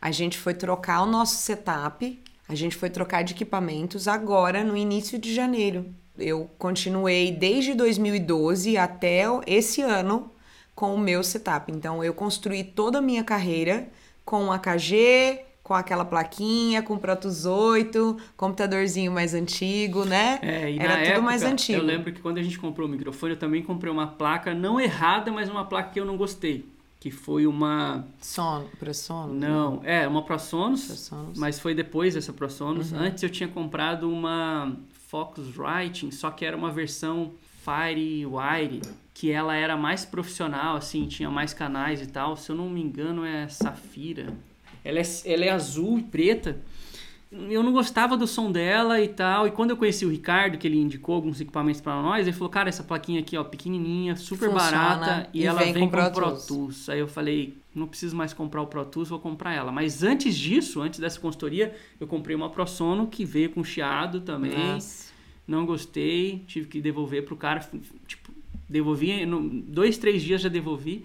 [0.00, 4.76] a gente foi trocar o nosso setup, a gente foi trocar de equipamentos agora no
[4.76, 5.86] início de janeiro.
[6.18, 10.30] Eu continuei desde 2012 até esse ano
[10.74, 11.70] com o meu setup.
[11.70, 13.88] Então eu construí toda a minha carreira
[14.24, 20.38] com um AKG, com aquela plaquinha, com Protos 8, computadorzinho mais antigo, né?
[20.42, 21.78] É, Era tudo época, mais antigo.
[21.78, 24.80] Eu lembro que quando a gente comprou o microfone, eu também comprei uma placa não
[24.80, 26.64] errada, mas uma placa que eu não gostei.
[27.00, 28.04] Que foi uma.
[28.20, 29.32] Sono, pro sono?
[29.32, 30.22] Não, é, uma.
[30.22, 31.10] ProSonus.
[31.36, 32.90] Mas foi depois dessa ProSonus.
[32.90, 32.98] Uhum.
[32.98, 37.32] Antes eu tinha comprado uma Focusrite, só que era uma versão
[37.62, 38.82] FireWire,
[39.14, 42.36] que ela era mais profissional, assim, tinha mais canais e tal.
[42.36, 44.34] Se eu não me engano, é Safira.
[44.84, 46.60] Ela é, ela é azul e preta.
[47.30, 49.46] Eu não gostava do som dela e tal.
[49.46, 52.48] E quando eu conheci o Ricardo, que ele indicou alguns equipamentos para nós, ele falou:
[52.48, 55.96] Cara, essa plaquinha aqui, ó, pequenininha, super Funciona barata e, e ela vem vem, com
[55.96, 59.52] com, Pro Tools." Aí eu falei: Não preciso mais comprar o Pro Tools, vou comprar
[59.52, 59.70] ela.
[59.70, 64.56] Mas antes disso, antes dessa consultoria, eu comprei uma ProSono que veio com chiado também.
[64.56, 65.12] Nossa.
[65.46, 67.60] Não gostei, tive que devolver pro cara.
[68.06, 68.32] Tipo,
[68.66, 69.26] devolvi,
[69.66, 71.04] dois, três dias já devolvi.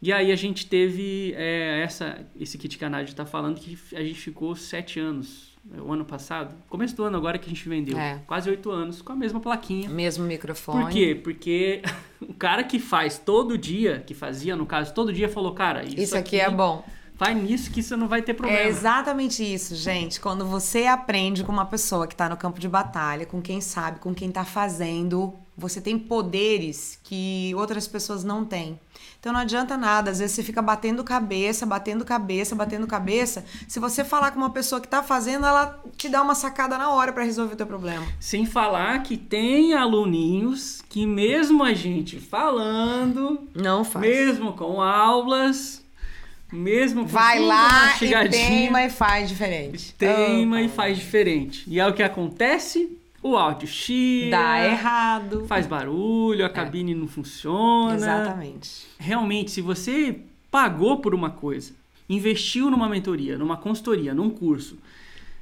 [0.00, 3.76] E aí a gente teve é, essa, esse kit que a Nádia tá falando, que
[3.96, 5.47] a gente ficou sete anos
[5.84, 8.20] o ano passado, começo do ano agora que a gente vendeu, É.
[8.26, 9.88] quase oito anos, com a mesma plaquinha.
[9.88, 10.84] Mesmo microfone.
[10.84, 11.20] Por quê?
[11.22, 11.82] Porque
[12.20, 15.98] o cara que faz todo dia, que fazia no caso todo dia, falou, cara, isso,
[16.00, 16.84] Isso aqui é bom.
[17.14, 18.60] Vai nisso que você não vai ter problema.
[18.62, 20.20] É exatamente isso, gente.
[20.20, 23.98] Quando você aprende com uma pessoa que tá no campo de batalha, com quem sabe,
[23.98, 28.78] com quem tá fazendo, você tem poderes que outras pessoas não têm.
[29.18, 33.44] Então não adianta nada, às vezes você fica batendo cabeça, batendo cabeça, batendo cabeça.
[33.66, 36.90] Se você falar com uma pessoa que tá fazendo, ela te dá uma sacada na
[36.92, 38.06] hora pra resolver o teu problema.
[38.20, 44.06] Sem falar que tem aluninhos que mesmo a gente falando, Não faz.
[44.06, 45.82] mesmo com aulas,
[46.52, 49.94] mesmo com Vai lá e teima e faz diferente.
[49.94, 51.64] teima Oh, e faz diferente.
[51.66, 55.44] E é o que acontece, o áudio chia, Dá errado.
[55.46, 57.94] faz barulho, a cabine não funciona.
[57.94, 58.86] Exatamente.
[58.98, 61.72] Realmente, se você pagou por uma coisa,
[62.08, 64.78] investiu numa mentoria, numa consultoria, num curso,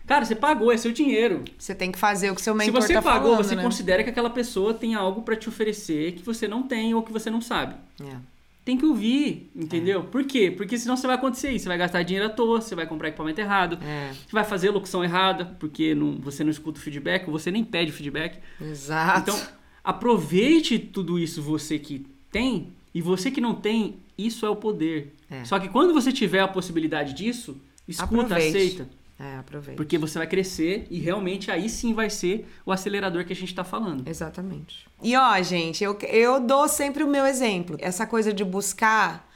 [0.07, 1.45] cara, você pagou, é seu dinheiro.
[1.59, 3.62] Você tem que fazer o que seu Se mentor você tá pagou, falando, você né?
[3.62, 7.12] considera que aquela pessoa tem algo pra te oferecer que você não tem ou que
[7.12, 7.75] você não sabe.
[8.03, 8.17] É.
[8.66, 10.02] Tem que ouvir, entendeu?
[10.05, 10.50] Por quê?
[10.50, 11.62] Porque senão você vai acontecer isso.
[11.62, 14.11] Você vai gastar dinheiro à toa, você vai comprar equipamento errado, É.
[14.12, 17.92] você vai fazer locução errada, porque não- você não escuta o feedback, você nem pede
[17.92, 18.40] o feedback.
[18.61, 19.31] Exato.
[19.31, 19.40] Então,
[19.85, 25.14] aproveite tudo isso você que tem, e você que não tem, isso é o poder.
[25.31, 25.44] É.
[25.44, 28.48] Só que quando você tiver a possibilidade disso, escuta, Aproveite.
[28.57, 28.88] aceita.
[29.18, 29.76] É, aproveita.
[29.76, 33.55] Porque você vai crescer e realmente aí sim vai ser o acelerador que a gente
[33.55, 34.07] tá falando.
[34.07, 34.87] Exatamente.
[35.02, 37.76] E ó, gente, eu, eu dou sempre o meu exemplo.
[37.81, 39.26] Essa coisa de buscar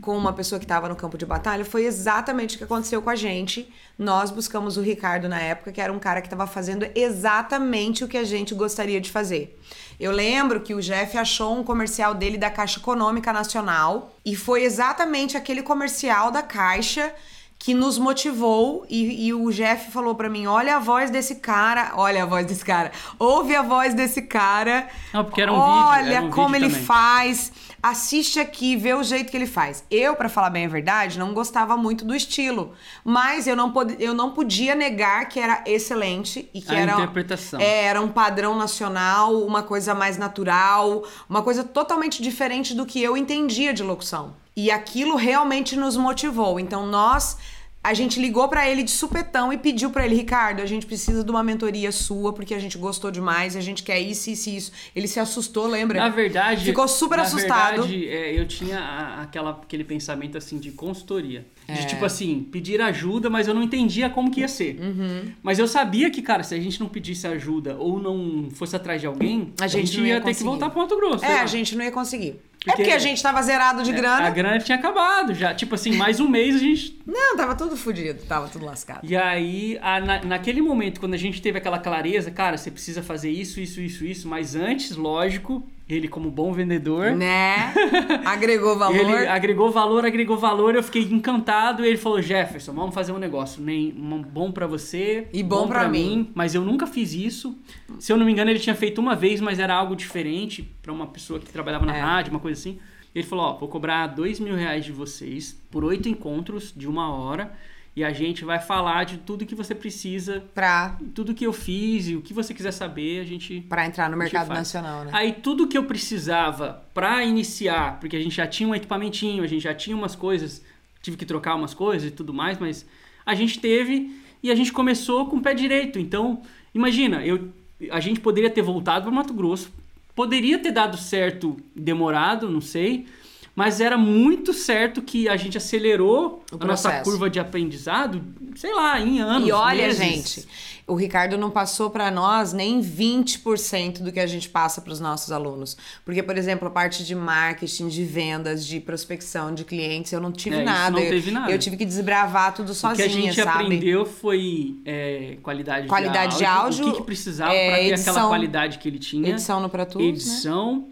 [0.00, 3.08] com uma pessoa que estava no campo de batalha foi exatamente o que aconteceu com
[3.08, 3.72] a gente.
[3.96, 8.08] Nós buscamos o Ricardo na época, que era um cara que estava fazendo exatamente o
[8.08, 9.56] que a gente gostaria de fazer.
[10.00, 14.64] Eu lembro que o Jeff achou um comercial dele da Caixa Econômica Nacional e foi
[14.64, 17.14] exatamente aquele comercial da Caixa
[17.62, 21.92] que nos motivou e, e o Jeff falou pra mim: olha a voz desse cara,
[21.94, 24.88] olha a voz desse cara, ouve a voz desse cara.
[25.14, 26.84] Não, porque era um vídeo, Olha era um como vídeo ele também.
[26.84, 29.84] faz, assiste aqui, vê o jeito que ele faz.
[29.88, 32.72] Eu, pra falar bem a verdade, não gostava muito do estilo,
[33.04, 36.92] mas eu não, pod eu não podia negar que era excelente e que A era
[36.94, 37.60] interpretação.
[37.60, 43.00] é, era um padrão nacional, uma coisa mais natural, uma coisa totalmente diferente do que
[43.00, 44.34] eu entendia de locução.
[44.54, 46.60] E aquilo realmente nos motivou.
[46.60, 47.38] Então nós
[47.84, 51.24] a gente ligou pra ele de supetão e pediu pra ele, Ricardo, a gente precisa
[51.24, 54.56] de uma mentoria sua porque a gente gostou demais, a gente quer isso, isso, e
[54.56, 54.72] isso.
[54.94, 55.98] Ele se assustou, lembra?
[55.98, 56.64] Na verdade.
[56.64, 57.82] Ficou super na assustado.
[57.82, 61.44] Verdade, é, eu tinha a- aquela, aquele pensamento assim de consultoria.
[61.66, 61.74] É.
[61.74, 64.78] De tipo assim, pedir ajuda, mas eu não entendia como que ia ser.
[64.80, 65.32] Uhum.
[65.42, 69.00] Mas eu sabia que, cara, se a gente não pedisse ajuda ou não fosse atrás
[69.00, 71.24] de alguém, A gente não ia, ia ter que voltar pro Mato Grosso.
[71.24, 72.36] É, a gente não ia conseguir.
[72.62, 74.26] É Porque- porque a gente tava zerado de É, grana.
[74.26, 75.52] A grana tinha acabado já.
[75.54, 79.00] Tipo assim, mais um mês a gente Não, tava tudo fodido, tava tudo lascado.
[79.02, 83.02] E aí, a- na- naquele momento, quando a gente teve aquela clareza, cara, você precisa
[83.02, 87.72] fazer isso, isso, isso, isso, mas antes, lógico, ele como bom vendedor, Né?
[88.24, 88.96] Agregou valor.
[88.96, 93.18] ele agregou valor, agregou valor, eu fiquei encantado e ele falou, Jefferson, vamos fazer um
[93.18, 96.30] negócio, nem um bom pra você E bom pra mim.
[96.34, 97.56] mas eu nunca fiz isso.
[97.98, 100.92] Se eu não me engano, ele tinha feito uma vez, mas era algo diferente pra
[100.92, 102.00] uma pessoa que trabalhava na É.
[102.00, 102.78] rádio, uma coisa assim.
[103.14, 107.12] Ele falou, ó, vou cobrar dois mil reais de vocês por oito encontros de uma
[107.14, 107.52] hora
[107.94, 112.08] e a gente vai falar de tudo que você precisa Pra, tudo que eu fiz
[112.08, 113.60] e o que você quiser saber, a gente.
[113.68, 114.58] pra entrar no mercado faz.
[114.60, 115.10] nacional, né?
[115.12, 119.46] Aí tudo que eu precisava pra iniciar, porque a gente já tinha um equipamentinho, a
[119.46, 120.62] gente já tinha umas coisas,
[121.02, 122.86] tive que trocar umas coisas e tudo mais, mas
[123.26, 124.10] a gente teve
[124.42, 125.98] e a gente começou com o pé direito.
[125.98, 126.42] Então,
[126.74, 127.50] imagina, eu,
[127.90, 129.70] a gente poderia ter voltado para Mato Grosso,
[130.14, 133.06] poderia ter dado certo demorado, não sei.
[133.54, 138.22] Mas era muito certo que a gente acelerou O a nossa curva de aprendizado,
[138.56, 139.46] sei lá, em anos.
[139.46, 139.98] E olha, meses.
[139.98, 140.48] gente,
[140.86, 145.30] o Ricardo não passou pra nós nem 20% do que a gente passa pros nossos
[145.30, 145.76] alunos.
[146.04, 150.32] Porque, por exemplo, a parte de marketing, de vendas, de prospecção de clientes, eu não
[150.32, 150.92] tive É, nada.
[150.96, 151.52] não Eu- teve nada.
[151.52, 153.64] Eu tive que desbravar tudo O que sozinha, a gente sabe?
[153.64, 157.76] aprendeu foi é, qualidade, Qualidade de de áudio, áudio, o que, que precisava é, para
[157.78, 160.82] ter edição- aquela qualidade que ele tinha, Edição no Pro Tools, né?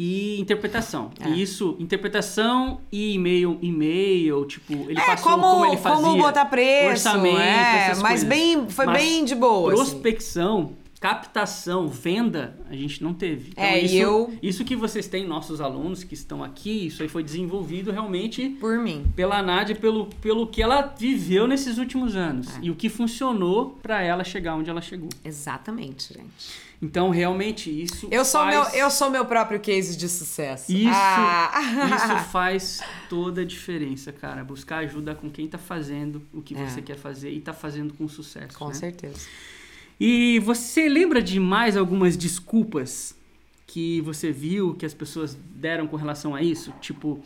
[0.00, 1.10] E interpretação.
[1.18, 1.28] É.
[1.28, 6.22] E isso, interpretação e e-mail, e-mail, tipo, ele É, passou como, como, ele fazia, como
[6.22, 8.28] botar preço, orçamento, é, essas mas coisas.
[8.28, 9.72] bem, foi Mas bem de boa.
[9.72, 9.82] assim.
[9.90, 13.50] Prospecção, captação, venda, a gente não teve.
[13.50, 17.02] Então, É, e isso, eu- isso que vocês têm, nossos alunos que estão aqui, isso
[17.02, 19.04] aí foi desenvolvido realmente Por mim.
[19.16, 22.48] pela Nádia, pelo, pelo que ela viveu nesses últimos anos.
[22.56, 22.60] É.
[22.62, 25.08] E o que funcionou para ela chegar onde ela chegou.
[25.24, 26.67] Exatamente, gente.
[26.80, 28.54] Então, realmente, isso Eu sou, faz...
[28.72, 30.70] meu, eu sou meu próprio case de sucesso.
[30.72, 31.50] Isso, Ah.
[31.96, 34.44] isso faz toda a diferença, cara.
[34.44, 36.68] Buscar ajuda com quem tá fazendo o que É.
[36.68, 38.56] você quer fazer e tá fazendo com sucesso.
[38.56, 38.74] Com né?
[38.74, 39.26] certeza.
[39.98, 43.12] E você lembra de mais algumas desculpas
[43.66, 46.72] que você viu que as pessoas deram com relação a isso?
[46.80, 47.20] Tipo,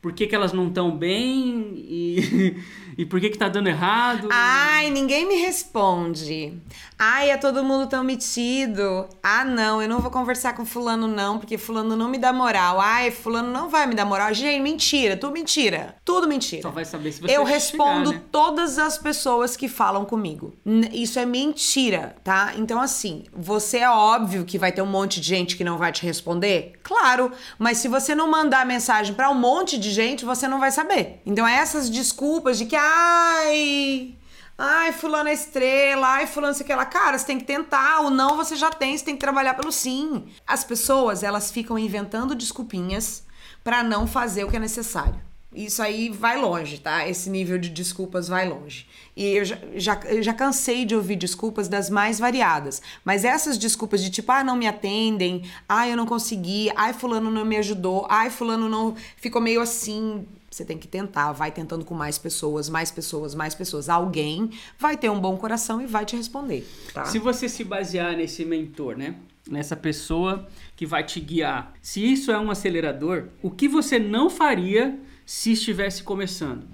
[0.00, 2.56] por que, que elas não estão bem e,
[2.98, 4.28] e por que, que tá dando errado?
[4.30, 6.54] Ai, ninguém me responde.
[6.98, 9.06] Ai, é todo mundo tão metido.
[9.22, 12.80] Ah, não, eu não vou conversar com fulano não, porque fulano não me dá moral.
[12.80, 14.32] Ai, fulano não vai me dar moral.
[14.34, 15.96] Gente, mentira, tudo mentira.
[16.04, 16.62] Tudo mentira.
[16.62, 18.22] Só vai saber se você Eu chegar, respondo né?
[18.30, 20.54] todas as pessoas que falam comigo.
[20.92, 22.52] Isso é mentira, tá?
[22.56, 25.92] Então, assim, você é óbvio que vai ter um monte de gente que não vai
[25.92, 26.72] te responder?
[26.82, 30.70] Claro, mas se você não mandar mensagem pra um monte de gente, você não vai
[30.70, 31.20] saber.
[31.26, 34.14] Então, essas desculpas de que, ai.
[34.56, 36.84] Ai, fulano é estrela, ai, fulano sei que lá.
[36.84, 38.00] Cara, você tem que tentar.
[38.00, 40.26] O não você já tem, você tem que trabalhar pelo sim.
[40.46, 43.24] As pessoas, elas ficam inventando desculpinhas
[43.64, 45.29] pra não fazer o que é necessário.
[45.52, 47.08] Isso aí vai longe, tá?
[47.08, 48.86] Esse nível de desculpas vai longe.
[49.16, 52.80] E eu já, já, eu já cansei de ouvir desculpas das mais variadas.
[53.04, 57.32] Mas essas desculpas de tipo, ah, não me atendem, ah, eu não consegui, ai, fulano
[57.32, 60.24] não me ajudou, ai, fulano não ficou meio assim.
[60.48, 63.88] Você tem que tentar, vai tentando com mais pessoas, mais pessoas, mais pessoas.
[63.88, 67.06] Alguém vai ter um bom coração e vai te responder, tá?
[67.06, 69.16] Se você se basear nesse mentor, né?
[69.48, 70.46] Nessa pessoa
[70.76, 71.72] que vai te guiar.
[71.82, 74.96] Se isso é um acelerador, o que você não faria
[75.30, 76.66] se estivesse começando?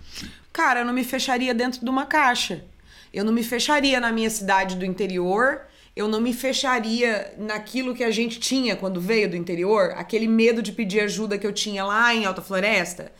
[0.51, 2.65] Cara, eu não me fecharia dentro de uma caixa.
[3.13, 5.61] Eu não me fecharia na minha cidade do interior.
[5.95, 10.63] Eu não me fecharia naquilo que a gente tinha quando veio do interior, aquele medo
[10.63, 13.13] de pedir ajuda que eu tinha lá em Alta Floresta.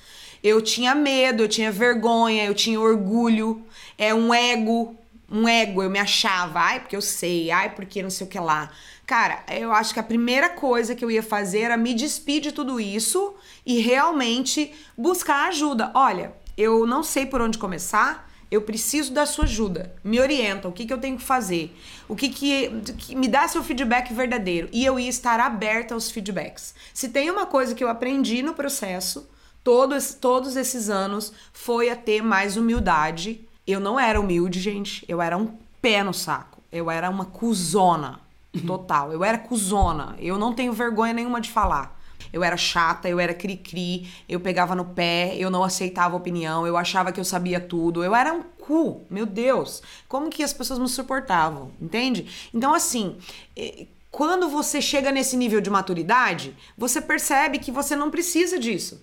[0.43, 3.63] Eu tinha medo, eu tinha vergonha, eu tinha orgulho,
[3.99, 4.97] é um ego,
[5.31, 8.39] um ego, eu me achava, ai, porque eu sei, ai, porque não sei o que
[8.39, 8.73] lá.
[9.07, 12.53] Cara, eu acho que a primeira coisa que eu ia fazer era me despedir de
[12.53, 13.35] tudo isso
[13.65, 15.93] e realmente buscar ajuda.
[15.95, 19.95] Olha, eu não sei por onde começar, eu preciso da sua ajuda.
[20.03, 21.77] Me orienta, o que, que eu tenho que fazer?
[22.09, 24.69] O que, que, que me dá seu feedback verdadeiro?
[24.73, 26.75] E eu ia estar aberta aos feedbacks.
[26.93, 29.29] Se tem uma coisa que eu aprendi no processo,
[29.63, 33.47] todos, todos esses anos, foi a ter mais humildade.
[33.65, 35.05] Eu não era humilde, gente.
[35.09, 36.61] Eu era um pé no saco.
[36.73, 38.26] Eu era uma cuzona.
[38.65, 39.13] Total.
[39.13, 40.17] Eu era cuzona.
[40.19, 41.97] Eu não tenho vergonha nenhuma de falar.
[42.33, 46.77] Eu era chata, eu era cri-cri, eu pegava no pé, eu não aceitava opinião, eu
[46.77, 48.03] achava que eu sabia tudo.
[48.03, 49.83] Eu era um cu, meu Deus.
[50.09, 52.27] Como que as pessoas me suportavam, entende?
[52.53, 53.17] Então, assim,
[53.57, 59.03] eh, quando você chega nesse nível de maturidade, você percebe que você não precisa disso.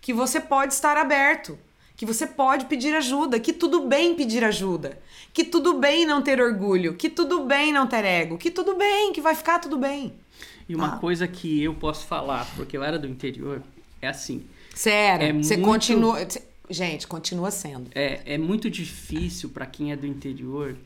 [0.00, 1.58] Que você pode estar aberto
[1.96, 4.98] que você pode pedir ajuda, que tudo bem pedir ajuda,
[5.32, 9.12] que tudo bem não ter orgulho, que tudo bem não ter ego, que tudo bem,
[9.12, 10.12] que vai ficar tudo bem.
[10.68, 10.98] E uma Ah.
[10.98, 13.62] coisa que eu posso falar, porque eu era do interior,
[14.00, 14.44] é assim.
[14.74, 16.26] Sério, É você muito- continua.
[16.70, 17.90] Gente, continua sendo.
[17.94, 20.76] É, é muito difícil para quem é do interior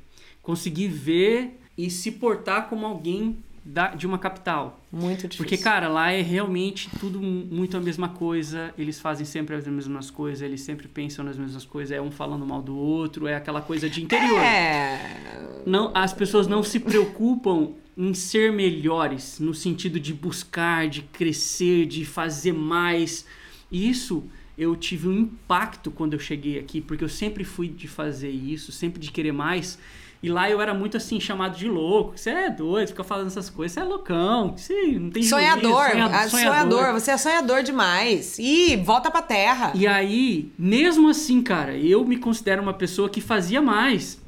[0.42, 4.80] conseguir ver e se portar como alguém da, de uma capital.
[4.92, 5.38] Muito difícil.
[5.38, 8.72] Porque, cara, lá é realmente tudo muito a mesma coisa.
[8.78, 11.90] Eles fazem sempre as mesmas coisas, eles sempre pensam nas mesmas coisas.
[11.90, 14.38] É um falando mal do outro, é aquela coisa de interior.
[14.38, 15.62] É.
[15.66, 21.86] Não, as pessoas não se preocupam em ser melhores, no sentido de buscar, de crescer,
[21.86, 23.26] de fazer mais.
[23.72, 24.22] Isso
[24.56, 28.70] eu tive um impacto quando eu cheguei aqui, porque eu sempre fui de fazer isso,
[28.70, 29.78] sempre de querer mais.
[30.22, 32.16] E lá eu era muito assim, chamado de louco.
[32.16, 35.90] Você é doido, fica falando essas coisas, você é loucão, você não tem Sonhador, juízo,
[35.92, 38.38] sonha- ah, sonhador, você é sonhador demais.
[38.38, 39.72] Ih, volta pra terra.
[39.74, 44.18] E aí, mesmo assim, cara, eu me considero uma pessoa que fazia mais.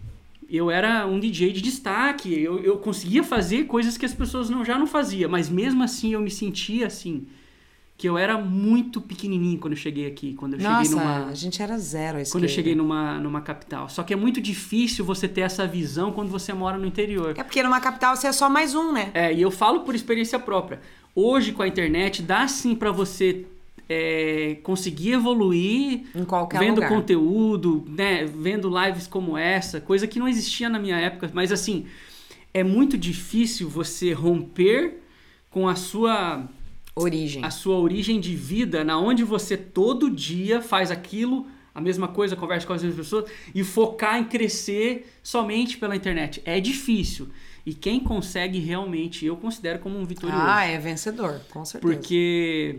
[0.50, 4.64] Eu era um DJ de destaque, eu, eu conseguia fazer coisas que as pessoas não,
[4.64, 7.26] já não faziam, mas mesmo assim eu me sentia assim,
[7.98, 11.34] que eu era muito pequenininho quando eu cheguei aqui, quando eu Nossa, cheguei numa a
[11.34, 12.48] gente era zero à quando eu esquerda.
[12.48, 13.88] cheguei numa, numa capital.
[13.88, 17.34] Só que é muito difícil você ter essa visão quando você mora no interior.
[17.36, 19.10] É porque numa capital você é só mais um, né?
[19.12, 20.80] É, e eu falo por experiência própria.
[21.12, 23.44] Hoje, com a internet, dá sim pra você
[23.88, 26.90] é, conseguir evoluir Em qualquer vendo lugar.
[26.90, 28.24] conteúdo, né?
[28.26, 31.28] Vendo lives como essa, coisa que não existia na minha época.
[31.34, 31.86] Mas assim,
[32.54, 35.02] é muito difícil você romper
[35.50, 36.44] com a sua
[37.02, 37.44] Origem.
[37.44, 42.34] a sua origem de vida, na onde você todo dia faz aquilo, a mesma coisa,
[42.34, 46.42] conversa com as mesmas pessoas e focar em crescer somente pela internet.
[46.44, 47.28] É difícil.
[47.64, 50.42] E quem consegue realmente, eu considero como um vitorioso.
[50.42, 51.92] Ah, é vencedor, com certeza.
[51.94, 52.78] Porque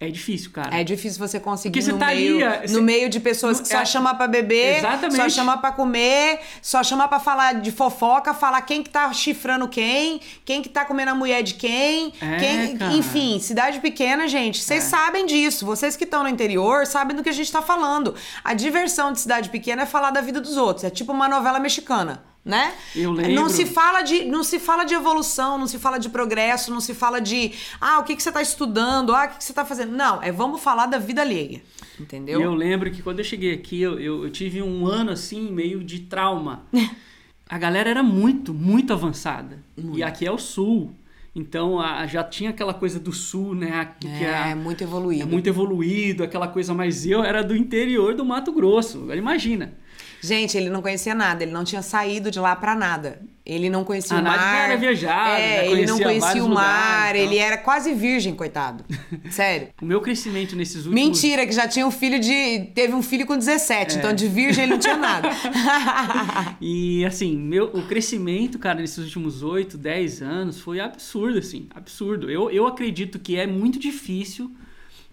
[0.00, 0.78] é difícil, cara.
[0.78, 3.78] É difícil você conseguir você no, tá meio, ali, no meio de pessoas que só
[3.80, 5.16] É- chama pra beber, Exatamente.
[5.16, 9.66] só chama pra comer, só chama pra falar de fofoca, falar quem que tá chifrando
[9.66, 14.60] quem, quem que tá comendo a mulher de quem, É, quem, enfim, cidade pequena, gente,
[14.62, 14.86] vocês É.
[14.88, 15.66] sabem disso.
[15.66, 18.14] Vocês que estão no interior sabem do que a gente tá falando.
[18.44, 21.58] A diversão de cidade pequena é falar da vida dos outros, é tipo uma novela
[21.58, 22.22] mexicana.
[22.48, 22.72] Né?
[22.96, 23.50] Eu Não lembro.
[23.50, 26.94] se fala de não se fala de evolução, não se fala de progresso, não se
[26.94, 29.66] fala de ah, o que, que você tá estudando, ah, o que, que você tá
[29.66, 29.92] fazendo.
[29.92, 31.60] Não, é vamos falar da vida alheia.
[32.00, 32.40] Entendeu?
[32.40, 35.52] E eu lembro que quando eu cheguei aqui, eu, eu, eu tive um ano assim,
[35.52, 36.62] meio de trauma.
[37.50, 39.58] A galera era muito, muito avançada.
[39.94, 40.92] E aqui é o sul.
[41.34, 43.90] Então a- já tinha aquela coisa do sul, né?
[44.00, 45.26] Que é, é, muito é evoluído.
[45.26, 49.08] muito evoluído, aquela coisa, mas eu era do interior do Mato Grosso.
[49.14, 49.72] Imagina.
[50.20, 53.20] Gente, ele não conhecia nada, ele não tinha saído de lá pra nada.
[53.46, 54.38] Ele não conhecia Ah, o mar.
[54.38, 57.32] já era viajado, é, ele não conhecia o mar, lugares e tal.
[57.32, 58.84] ele era quase virgem, coitado.
[59.30, 59.68] Sério.
[59.80, 62.70] O meu crescimento nesses últimos Mentira, que já tinha um filho de.
[62.74, 63.98] Teve um filho com 17, É.
[63.98, 65.30] então de virgem ele não tinha nada.
[66.60, 72.30] E assim, meu, o crescimento, cara, nesses últimos 8, 10 anos foi absurdo, assim, absurdo.
[72.30, 74.50] Eu, eu acredito que é muito difícil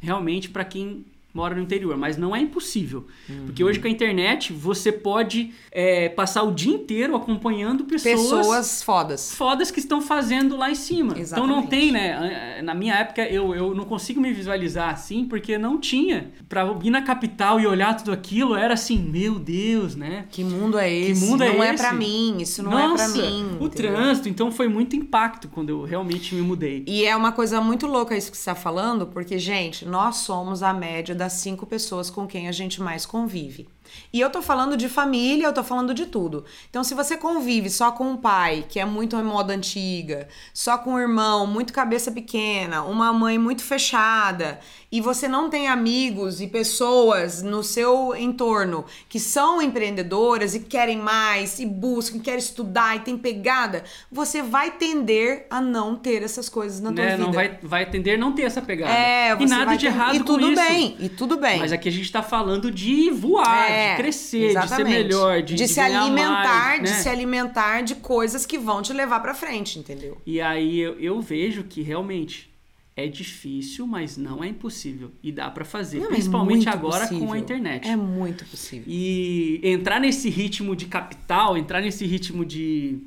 [0.01, 3.05] realmente para quem mora no interior, mas não é impossível.
[3.45, 8.81] Porque hoje com a internet você pode é, passar o dia inteiro acompanhando pessoas, Pessoas
[8.83, 9.35] fodas.
[9.35, 11.13] fodas que estão fazendo lá em cima.
[11.17, 11.69] Então não Exatamente.
[11.69, 12.61] tem, né?
[12.63, 16.31] Na minha época eu, eu não consigo me visualizar assim, porque não tinha.
[16.47, 20.25] Pra ir na capital e olhar tudo aquilo era assim, meu Deus, né?
[20.31, 21.25] Que mundo é esse?
[21.25, 21.83] mundo é não é esse?
[21.83, 23.43] pra mim, isso não é Nossa, pra mim.
[23.59, 23.69] O entendeu?
[23.93, 26.83] trânsito, então foi muito impacto quando eu realmente me mudei.
[26.87, 30.63] E é uma coisa muito louca isso que você está falando, porque, gente, nós somos
[30.63, 33.67] a média das cinco pessoas com quem a gente mais convive.
[34.11, 36.45] E eu tô falando de família, eu tô falando de tudo.
[36.69, 40.77] Então, se você convive só com um pai, que é muito em moda antiga, só
[40.77, 44.59] com um irmão, muito cabeça pequena, uma mãe muito fechada,
[44.91, 50.97] e você não tem amigos e pessoas no seu entorno que são empreendedoras e querem
[50.97, 56.23] mais, e buscam, e querem estudar e tem pegada, você vai tender a não ter
[56.23, 57.11] essas coisas na tua Né?
[57.11, 57.23] vida.
[57.23, 58.91] Não vai, vai tender a não ter essa pegada.
[58.93, 60.61] É, e nada de ter- errado e com tudo isso.
[60.61, 61.59] bem, e tudo bem.
[61.59, 64.89] Mas aqui a gente tá falando de voar, É, de crescer, de ser exatamente.
[65.03, 66.95] melhor, de, de se alimentar, mais, de né?
[67.01, 70.17] se alimentar de coisas que vão te levar pra frente, entendeu?
[70.25, 72.49] E aí eu, eu vejo que realmente
[72.97, 75.11] é difícil, mas não é impossível.
[75.21, 77.35] E dá pra fazer, Não, é principalmente muito agora com a possível.
[77.35, 77.87] internet.
[77.87, 78.85] É muito possível.
[78.87, 82.97] E entrar nesse ritmo de capital, entrar nesse ritmo de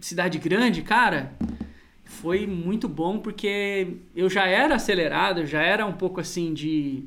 [0.00, 1.32] cidade grande, cara,
[2.04, 7.04] foi muito bom porque eu já era acelerado, já era um pouco assim de,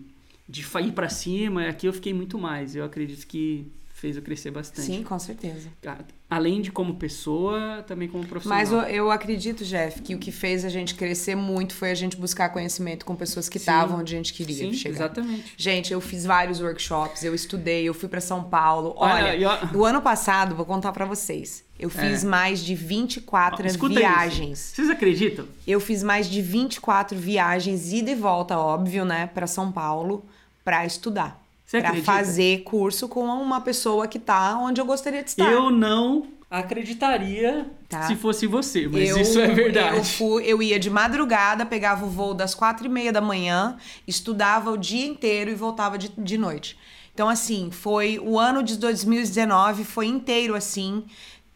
[0.52, 2.76] de ir pra cima, aqui eu fiquei muito mais.
[2.76, 4.88] Eu acredito que fez eu crescer bastante.
[4.88, 5.70] Sim, com certeza.
[6.28, 8.58] Além de como pessoa, também como profissional.
[8.60, 11.93] Mas eu, eu acredito, Jeff, que o que fez a gente crescer muito foi a
[11.93, 14.95] gente buscar conhecimento com pessoas que estavam onde a gente queria Sim, chegar.
[14.95, 15.54] exatamente.
[15.56, 18.93] Gente, eu fiz vários workshops, eu estudei, eu fui pra São Paulo.
[18.97, 22.28] Olha, Olha, e ó- o ano passado, vou contar pra vocês, eu fiz É.
[22.28, 24.60] mais de 24 Escuta viagens.
[24.60, 24.76] Isso.
[24.78, 25.45] Vocês acreditam?
[25.68, 30.26] Eu fiz mais de 24 viagens, ida e volta, óbvio, né, pra São Paulo,
[30.64, 31.39] pra estudar.
[31.74, 32.03] Acredita?
[32.03, 35.49] fazer curso com uma pessoa que tá onde eu gostaria de estar.
[35.49, 38.07] Eu não acreditaria Tá.
[38.07, 39.97] se fosse você, mas eu, isso é verdade.
[39.97, 43.78] Eu, fui, eu ia de madrugada, pegava o voo das quatro e meia da manhã,
[44.05, 46.78] estudava o dia inteiro e voltava de, de noite.
[47.14, 51.05] Então, assim, foi o ano de 2019, foi inteiro assim.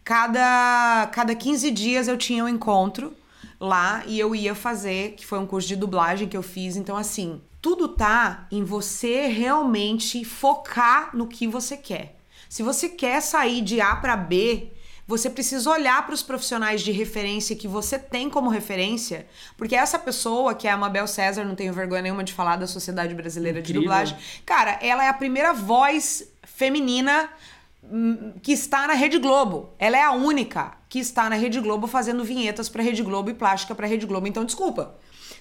[0.04, 3.14] Cada, cada 15 dias eu tinha um encontro
[3.60, 6.76] lá e eu ia fazer, que foi um curso de dublagem que eu fiz.
[6.76, 12.16] Então, assim, tudo tá em você realmente focar no que você quer.
[12.48, 14.72] Se você quer sair de A para B,
[15.08, 19.26] você precisa olhar para os profissionais de referência que você tem como referência,
[19.58, 22.68] porque essa pessoa, que é a Mabel César, não tenho vergonha nenhuma de falar da
[22.68, 23.82] Sociedade Brasileira Incrível.
[23.82, 27.28] de Dublagem, cara, ela é a primeira voz feminina
[27.84, 29.72] hum, que está na Rede Globo.
[29.80, 33.34] Ela é a única que está na Rede Globo fazendo vinhetas para Rede Globo e
[33.34, 34.28] plástica para Rede Globo.
[34.28, 34.96] Então, desculpa.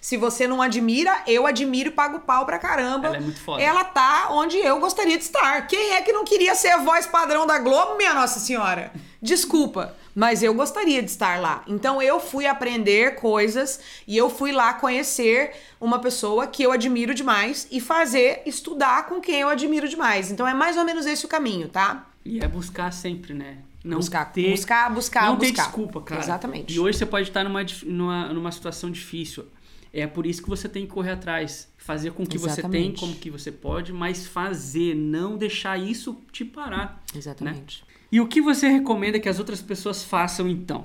[0.05, 3.07] Se você não admira, eu admiro e pago pau pra caramba.
[3.07, 3.63] Ela é muito foda.
[3.63, 5.67] Ela tá onde eu gostaria de estar.
[5.67, 8.93] Quem é que não queria ser a voz padrão da Globo, minha Nossa Senhora?
[9.23, 11.65] Desculpa, mas eu gostaria de estar lá.
[11.67, 17.15] Então eu fui aprender coisas e eu fui lá conhecer uma pessoa que eu admiro
[17.15, 20.31] demais e fazer estudar com quem eu admiro demais.
[20.31, 22.05] Então é mais ou menos esse o caminho, tá?
[22.23, 23.57] E é buscar sempre, né?
[23.83, 25.63] Não buscar, ter, buscar, buscar, não ter buscar.
[25.63, 26.21] desculpa, cara.
[26.21, 26.75] Exatamente.
[26.75, 29.47] E hoje você pode estar numa, numa, numa situação difícil.
[29.97, 31.73] É por isso que você tem que correr atrás.
[31.79, 33.01] Fazer com o que você tem, Exatamente.
[33.01, 37.01] como que você pode, mas fazer, não deixar isso te parar.
[37.15, 37.85] Exatamente.
[38.11, 40.85] E o que você recomenda que as outras pessoas façam então?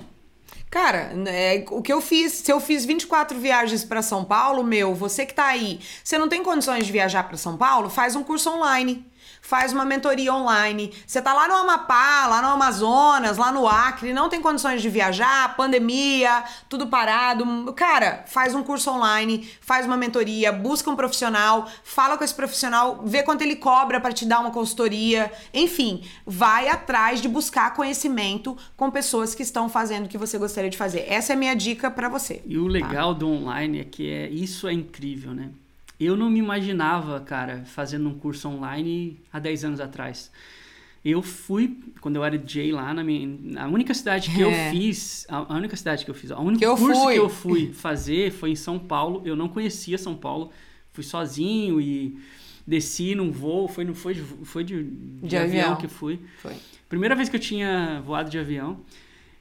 [0.70, 4.94] Cara, é, o que eu fiz, se eu fiz 24 viagens para São Paulo, meu,
[4.94, 8.22] você que tá aí, você não tem condições de viajar para São Paulo, faz um
[8.22, 9.04] curso online
[9.50, 10.92] faz uma mentoria online.
[11.04, 14.88] Você tá lá no Amapá, lá no Amazonas, lá no Acre, não tem condições de
[14.88, 17.72] viajar, pandemia, tudo parado.
[17.72, 23.02] Cara, faz um curso online, faz uma mentoria, busca um profissional, fala com esse profissional,
[23.04, 25.32] vê quanto ele cobra para te dar uma consultoria.
[25.52, 30.70] Enfim, vai atrás de buscar conhecimento com pessoas que estão fazendo o que você gostaria
[30.70, 31.06] de fazer.
[31.08, 32.40] Essa é a minha dica para você.
[32.46, 33.18] E o legal tá?
[33.18, 35.50] do online é que é, isso é incrível, né?
[36.00, 40.32] Eu não me imaginava, cara, fazendo um curso online há 10 anos atrás.
[41.04, 43.62] Eu fui, quando eu era DJ lá na minha.
[43.62, 44.44] A única cidade que é.
[44.44, 45.26] eu fiz.
[45.28, 46.30] A, única cidade que eu fiz.
[46.30, 47.14] O único que curso fui.
[47.14, 49.20] que eu fui fazer foi em São Paulo.
[49.26, 50.50] Eu não conhecia São Paulo.
[50.90, 52.18] Fui sozinho e
[52.66, 53.68] desci num voo.
[53.68, 55.72] Foi, não foi, foi de, de, de avião.
[55.72, 55.76] avião.
[55.76, 56.18] que fui.
[56.38, 56.54] Foi.
[56.88, 58.80] Primeira vez que eu tinha voado de avião.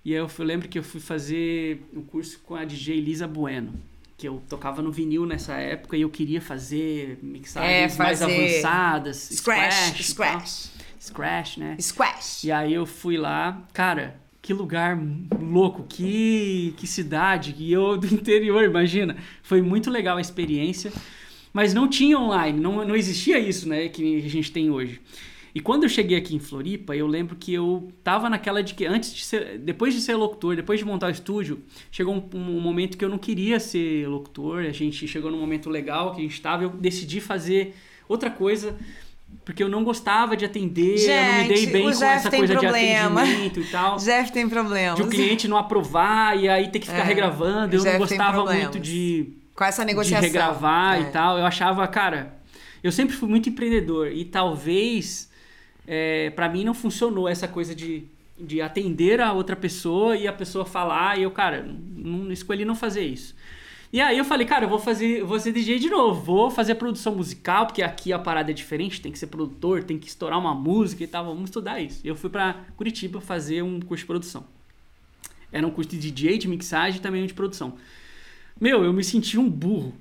[0.03, 3.27] E eu, eu lembro que eu fui fazer o um curso com a DJ Lisa
[3.27, 3.73] Bueno
[4.19, 9.29] que eu tocava no vinil nessa época e eu queria fazer mixagens é, mais avançadas.
[9.31, 10.65] Scratch, scratch.
[10.99, 11.77] Scratch, né?
[11.79, 12.43] Scratch.
[12.43, 14.99] E aí eu fui lá, cara, que lugar
[15.39, 19.15] louco, que, que cidade, e eu do interior, imagina.
[19.41, 20.91] Foi muito legal a experiência,
[21.53, 24.99] mas não tinha online, não, não existia isso, né, que a gente tem hoje.
[25.59, 28.85] E quando eu cheguei aqui em Floripa, eu lembro que eu tava naquela de que
[28.85, 32.61] antes de ser, depois de ser locutor, depois de montar o estúdio, chegou um, um
[32.61, 36.23] momento que eu não queria ser locutor, a gente chegou num momento legal que a
[36.23, 37.75] gente tava, eu decidi fazer
[38.07, 38.73] outra coisa
[39.43, 42.29] porque eu não gostava de atender, Gente, eu não me dei bem com Jeff essa
[42.29, 43.25] coisa problema.
[43.25, 43.97] de atendimento e tal.
[43.99, 44.95] Jeff tem problema.
[44.95, 47.75] De o cliente não aprovar e aí ter que ficar é, regravando.
[47.75, 49.33] Eu não gostava muito de.
[49.53, 50.21] Com essa negociação.
[50.21, 51.01] De regravar é.
[51.01, 51.37] e tal.
[51.37, 52.39] Eu achava, cara,
[52.81, 55.28] eu sempre fui muito empreendedor e talvez
[55.91, 58.03] é, para mim não funcionou essa coisa de,
[58.39, 62.75] de atender a outra pessoa e a pessoa falar e eu, cara, não, escolhi não
[62.75, 63.35] fazer isso.
[63.91, 66.75] E aí eu falei, cara, eu vou fazer, vou ser DJ de novo, vou fazer
[66.75, 70.37] produção musical, porque aqui a parada é diferente, tem que ser produtor, tem que estourar
[70.37, 71.99] uma música e tal, vamos estudar isso.
[72.03, 74.45] Eu fui para Curitiba fazer um curso de produção.
[75.51, 77.73] Era um curso de DJ, de mixagem e também um de produção.
[78.61, 79.95] Meu, eu me senti um burro.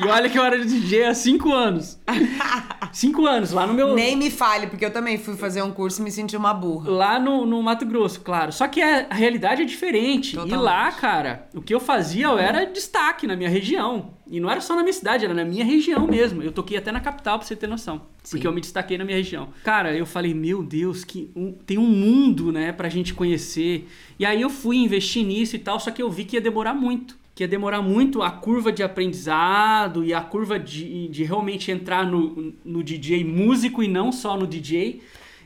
[0.00, 1.98] E olha que eu era DJ há cinco anos.
[2.92, 3.94] Cinco anos, lá no meu.
[3.94, 6.90] Nem me fale, porque eu também fui fazer um curso e me senti uma burra.
[6.90, 8.52] Lá no, no Mato Grosso, claro.
[8.52, 10.32] Só que a, a realidade é diferente.
[10.32, 10.54] Totalmente.
[10.54, 14.10] E lá, cara, o que eu fazia, eu era destaque na minha região.
[14.26, 16.42] E não era só na minha cidade, era na minha região mesmo.
[16.42, 18.02] Eu toquei até na capital, pra você ter noção.
[18.22, 18.32] Sim.
[18.32, 19.48] Porque eu me destaquei na minha região.
[19.64, 23.88] Cara, eu falei, meu Deus, que um, tem um mundo, né, pra gente conhecer.
[24.18, 26.74] E aí eu fui investir nisso e tal, só que eu vi que ia demorar
[26.74, 31.70] muito que ia demorar muito a curva de aprendizado e a curva de, de realmente
[31.70, 35.02] entrar no, no DJ músico e não só no DJ.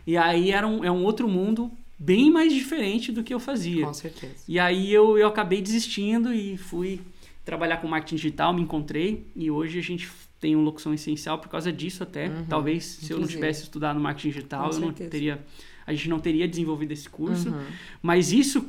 [0.06, 3.86] E aí era um, é um outro mundo bem mais diferente do que eu fazia.
[3.86, 4.34] Com certeza.
[4.48, 7.00] E aí eu, eu acabei desistindo e fui
[7.44, 10.10] trabalhar com marketing digital, me encontrei e hoje a gente
[10.40, 12.28] tem um locução essencial por causa disso até.
[12.28, 13.14] Uhum, Talvez se inclusive.
[13.14, 15.40] eu não tivesse estudado marketing digital, eu não teria
[15.86, 17.48] a gente não teria desenvolvido esse curso.
[17.48, 17.64] Uhum.
[18.02, 18.66] Mas isso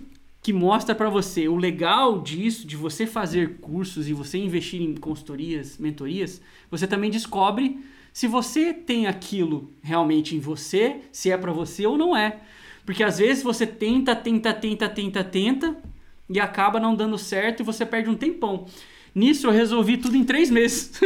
[0.48, 4.96] que mostra para você o legal disso, de você fazer cursos e você investir em
[4.96, 6.42] consultorias, mentorias,
[6.72, 7.84] você também descobre
[8.14, 12.38] se você tem aquilo realmente em você, se é para você ou não é.
[12.86, 15.78] Porque às vezes você tenta, tenta, tenta, tenta, tenta
[16.30, 18.68] e acaba não dando certo e você perde um tempão.
[19.14, 20.98] Nisso eu resolvi tudo em três meses.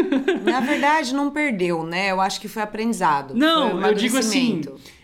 [0.43, 2.11] Na verdade, não perdeu, né?
[2.11, 3.33] Eu acho que foi aprendizado.
[3.33, 4.61] Não, foi eu digo assim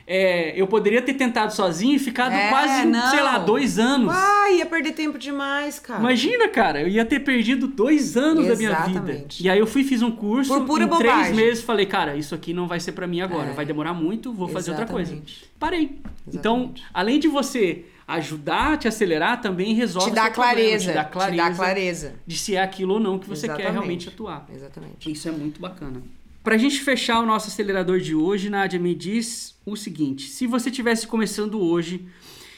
[0.09, 3.09] é, eu poderia ter tentado sozinho e ficado é, quase, não.
[3.09, 4.09] sei lá, dois anos.
[4.09, 5.99] Ai, ia perder tempo demais, cara.
[5.99, 8.93] Imagina, cara, eu ia ter perdido dois anos Exatamente.
[8.93, 9.27] da minha vida.
[9.37, 11.11] E aí eu fui fiz um curso, Por pura em bobagem.
[11.11, 13.53] três meses falei, cara, isso aqui não vai ser para mim agora, é.
[13.53, 15.21] vai demorar muito, vou fazer outra coisa.
[15.59, 15.81] Parei.
[15.81, 16.37] Exatamente.
[16.37, 21.43] Então, além de você ajudar, te acelerar, também resolve te dá clareza, te dá clareza,
[21.43, 23.65] te dá clareza de se é aquilo ou não que você Exatamente.
[23.65, 24.47] quer realmente atuar.
[24.55, 25.11] Exatamente.
[25.11, 26.01] Isso é muito bacana.
[26.47, 30.47] Para a gente fechar o nosso acelerador de hoje, Nádia, me diz o seguinte: se
[30.47, 32.07] você estivesse começando hoje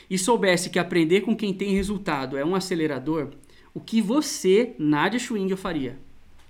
[0.07, 3.31] e soubesse que aprender com quem tem resultado é um acelerador,
[3.73, 5.97] o que você, Nádia Schwing, faria?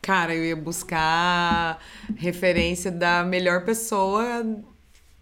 [0.02, 1.82] Cara, eu ia buscar
[2.18, 4.46] referência da melhor pessoa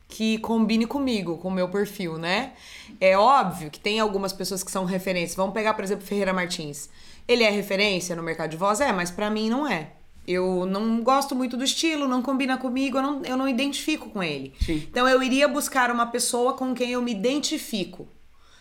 [0.08, 2.54] que combine comigo, com o meu perfil, né?
[3.00, 5.36] É óbvio que tem algumas pessoas que são referências.
[5.36, 6.90] Vamos pegar, por exemplo, Ferreira Martins.
[7.28, 8.82] Ele é referência no mercado de voz?
[8.82, 9.97] É, mas para mim não é.
[10.28, 14.22] Eu não gosto muito do estilo, não combina comigo, eu não, eu não identifico com
[14.22, 14.54] ele.
[14.60, 14.86] Sim.
[14.90, 18.10] Então eu iria buscar uma pessoa com quem eu me identifico.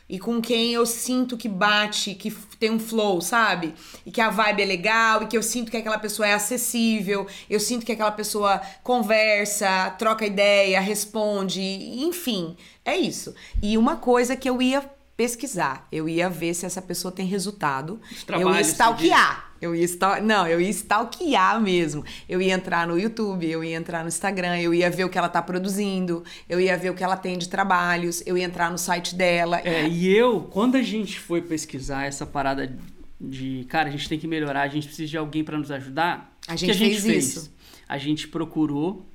[0.09, 3.75] E com quem eu sinto que bate, que tem um flow, sabe?
[4.05, 7.27] E que a vibe é legal, e que eu sinto que aquela pessoa é acessível,
[7.51, 13.35] eu sinto que aquela pessoa conversa, troca ideia, responde, enfim, é isso.
[13.61, 15.87] E uma coisa que eu ia pesquisar.
[15.91, 18.01] Eu ia ver se essa pessoa tem resultado.
[18.29, 19.47] eu ia stalkear.
[19.61, 20.23] Eu ia stal...
[20.23, 22.05] Não, eu ia stalkear mesmo.
[22.29, 25.17] Eu ia entrar no YouTube, eu ia entrar no Instagram, eu ia ver o que
[25.17, 28.71] ela tá produzindo, eu ia ver o que ela tem de trabalhos, eu ia entrar
[28.71, 29.61] no site dela.
[29.65, 32.77] É, e eu, quando a gente foi pesquisar essa parada
[33.19, 36.37] de, cara, a gente tem que melhorar, a gente precisa de alguém para nos ajudar,
[36.47, 37.25] A o gente que a gente fez fez?
[37.37, 37.57] isso.
[37.89, 39.07] A gente procurou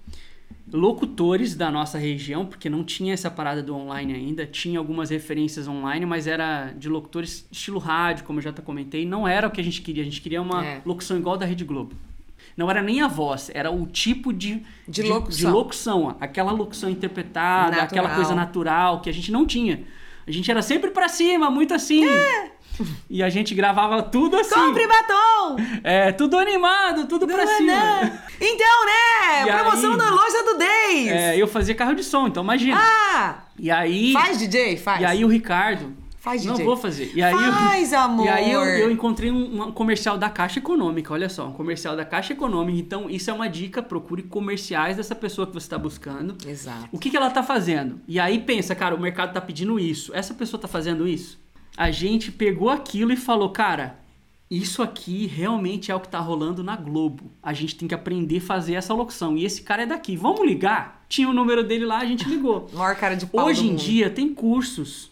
[0.71, 5.67] locutores da nossa região, porque não tinha essa parada do online ainda, tinha algumas referências
[5.67, 9.59] online, mas era de locutores estilo rádio, como eu já comentei, não era o que
[9.59, 10.81] a gente queria, a gente queria uma É.
[10.85, 11.93] locução igual da Rede Globo.
[12.57, 15.51] Não era nem a voz, era o tipo de, De locução.
[15.53, 17.85] locução, aquela locução interpretada, Natural.
[17.85, 19.83] aquela coisa natural que a gente não tinha.
[20.27, 22.03] A gente era sempre pra cima, muito assim.
[23.09, 24.53] E a gente gravava tudo assim.
[24.55, 25.55] Compre batom!
[25.83, 27.73] É, tudo animado, tudo pra cima.
[28.39, 29.43] Então, né?
[29.47, 29.97] E Promoção aí?
[29.97, 31.07] na loja do 10!
[31.09, 32.77] É, eu fazia carro de som, então imagina.
[32.79, 33.43] Ah!
[33.57, 34.13] E aí.
[34.13, 34.77] Faz, DJ?
[34.77, 35.01] Faz.
[35.01, 35.93] E aí o Ricardo.
[36.17, 36.65] Faz, Não DJ.
[36.67, 37.11] vou fazer.
[37.15, 38.25] E aí, eu- Faz, amor!
[38.27, 41.95] E aí eu, eu encontrei um, um comercial da Caixa Econômica, olha só, um comercial
[41.95, 42.77] da Caixa Econômica.
[42.77, 46.37] Então, isso é uma dica, procure comerciais dessa pessoa que você está buscando.
[46.47, 46.87] Exato.
[46.91, 47.99] O que, que ela tá fazendo?
[48.07, 50.11] E aí pensa, cara, o mercado tá pedindo isso.
[50.13, 51.39] Essa pessoa tá fazendo isso?
[51.77, 53.97] A gente pegou aquilo e falou, cara,
[54.49, 57.31] isso aqui realmente é o que tá rolando na Globo.
[57.41, 59.37] A gente tem que aprender a fazer essa locução.
[59.37, 60.15] E esse cara é daqui.
[60.17, 61.05] Vamos ligar?
[61.07, 62.69] Tinha o número dele lá, a gente ligou.
[62.73, 63.79] Maior cara de pau Hoje em mundo.
[63.79, 65.09] dia tem cursos.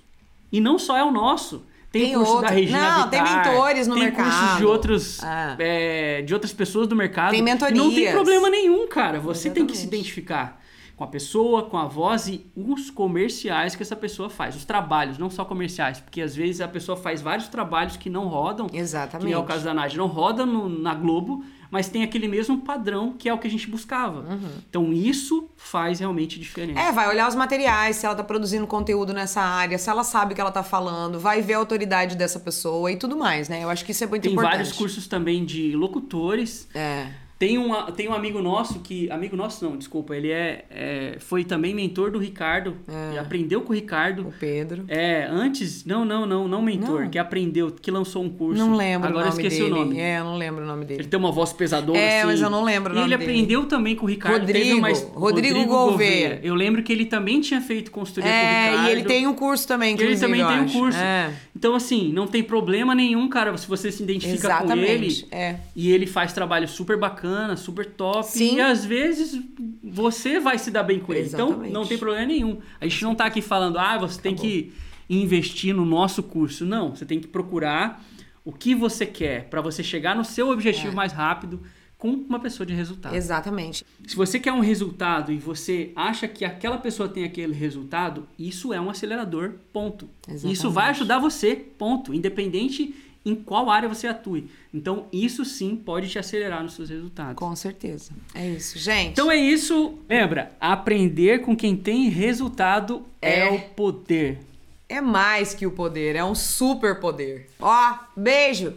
[0.51, 1.63] E não só é o nosso.
[1.91, 2.47] Tem, Tem curso outro.
[2.47, 4.25] da Regina Não, tem Vittar, mentores no tem mercado.
[4.29, 5.55] cursos de outros Ah.
[5.57, 7.31] é, de outras pessoas do mercado.
[7.31, 9.19] Tem E Não tem problema nenhum, cara.
[9.19, 10.01] Você tem que se Exatamente.
[10.01, 10.58] identificar
[10.99, 14.53] com a pessoa, com a voz e os comerciais que essa pessoa faz.
[14.53, 16.01] Os trabalhos, não só comerciais.
[16.01, 18.67] Porque às vezes a pessoa faz vários trabalhos que não rodam.
[18.73, 19.27] Exatamente.
[19.27, 19.97] Que é o caso da Nádia.
[19.97, 21.41] Não roda no- na Globo,
[21.71, 24.25] mas tem aquele mesmo padrão que é o que a gente buscava.
[24.69, 26.77] Então isso faz realmente diferença.
[26.81, 26.87] Uhum.
[26.87, 30.33] É, vai olhar os materiais, se ela tá produzindo conteúdo nessa área, se ela sabe
[30.33, 33.63] o que ela tá falando, vai ver a autoridade dessa pessoa e tudo mais, né?
[33.63, 34.51] Eu acho que isso é muito Tem importante.
[34.51, 36.67] vários cursos também de locutores.
[36.75, 37.07] É.
[37.39, 39.09] Tem, uma, tem um amigo nosso que.
[39.09, 40.13] Amigo nosso não, desculpa.
[40.13, 42.75] Ele é, é- foi também mentor do Ricardo.
[42.85, 43.15] É.
[43.15, 44.27] E aprendeu com o Ricardo.
[44.27, 44.83] O Pedro.
[44.89, 45.85] É, antes.
[45.85, 47.03] Não, não, não, não mentor.
[47.03, 47.09] Não.
[47.09, 48.59] Que aprendeu, que lançou um curso.
[48.61, 49.71] Não lembro Agora o eu nome esqueci dele.
[49.73, 49.99] o nome.
[50.01, 50.99] É, eu não lembro o nome dele.
[51.03, 52.27] Ele tem uma voz pesadona É, assim.
[52.27, 53.31] mas eu não lembro o E nome ele dele.
[53.31, 54.39] aprendeu também com o Ricardo.
[54.41, 56.41] Rodrigo, uma- Rodrigo Gouveia.
[56.43, 58.87] Eu lembro que ele também tinha feito consultoria com o É, Ricardo.
[58.87, 60.97] e ele tem um curso também, E ele inclusive, também eu tem um curso.
[60.99, 61.31] É.
[61.55, 64.85] Então, assim, não tem problema nenhum, cara, se você se identifica Exatamente.
[64.85, 65.25] com ele.
[65.31, 65.55] É.
[65.73, 68.25] E ele faz trabalho super bacana, super top.
[68.27, 68.55] Sim.
[68.57, 69.39] E às vezes
[69.83, 71.27] você vai se dar bem com ele.
[71.27, 71.73] Então, Exatamente.
[71.73, 72.59] não tem problema nenhum.
[72.79, 74.71] A gente não tá aqui falando, ah, você tem que
[75.09, 76.65] investir no nosso curso.
[76.65, 78.03] Não, você tem que procurar
[78.45, 80.95] o que você quer para você chegar no seu objetivo É.
[80.95, 81.61] mais rápido
[81.97, 83.13] com uma pessoa de resultado.
[83.13, 83.85] Exatamente.
[84.07, 88.73] Se você quer um resultado e você acha que aquela pessoa tem aquele resultado, isso
[88.73, 90.09] é um acelerador, ponto.
[90.25, 90.57] Exatamente.
[90.57, 92.13] Isso vai ajudar você, ponto.
[92.13, 92.95] Independente
[93.25, 94.49] em qual área você atue.
[94.73, 97.35] Então, isso sim pode te acelerar nos seus resultados.
[97.35, 98.11] Com certeza.
[98.33, 99.11] É isso, gente.
[99.11, 99.97] Então é isso.
[100.07, 103.51] Lembra, aprender com quem tem resultado é, É.
[103.51, 104.39] o poder.
[104.87, 107.47] É mais que o poder, é um super poder.
[107.59, 108.73] Ó, beijo.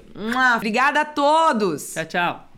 [0.57, 1.95] Obrigada a todos.
[1.95, 2.52] Tchau, tchau.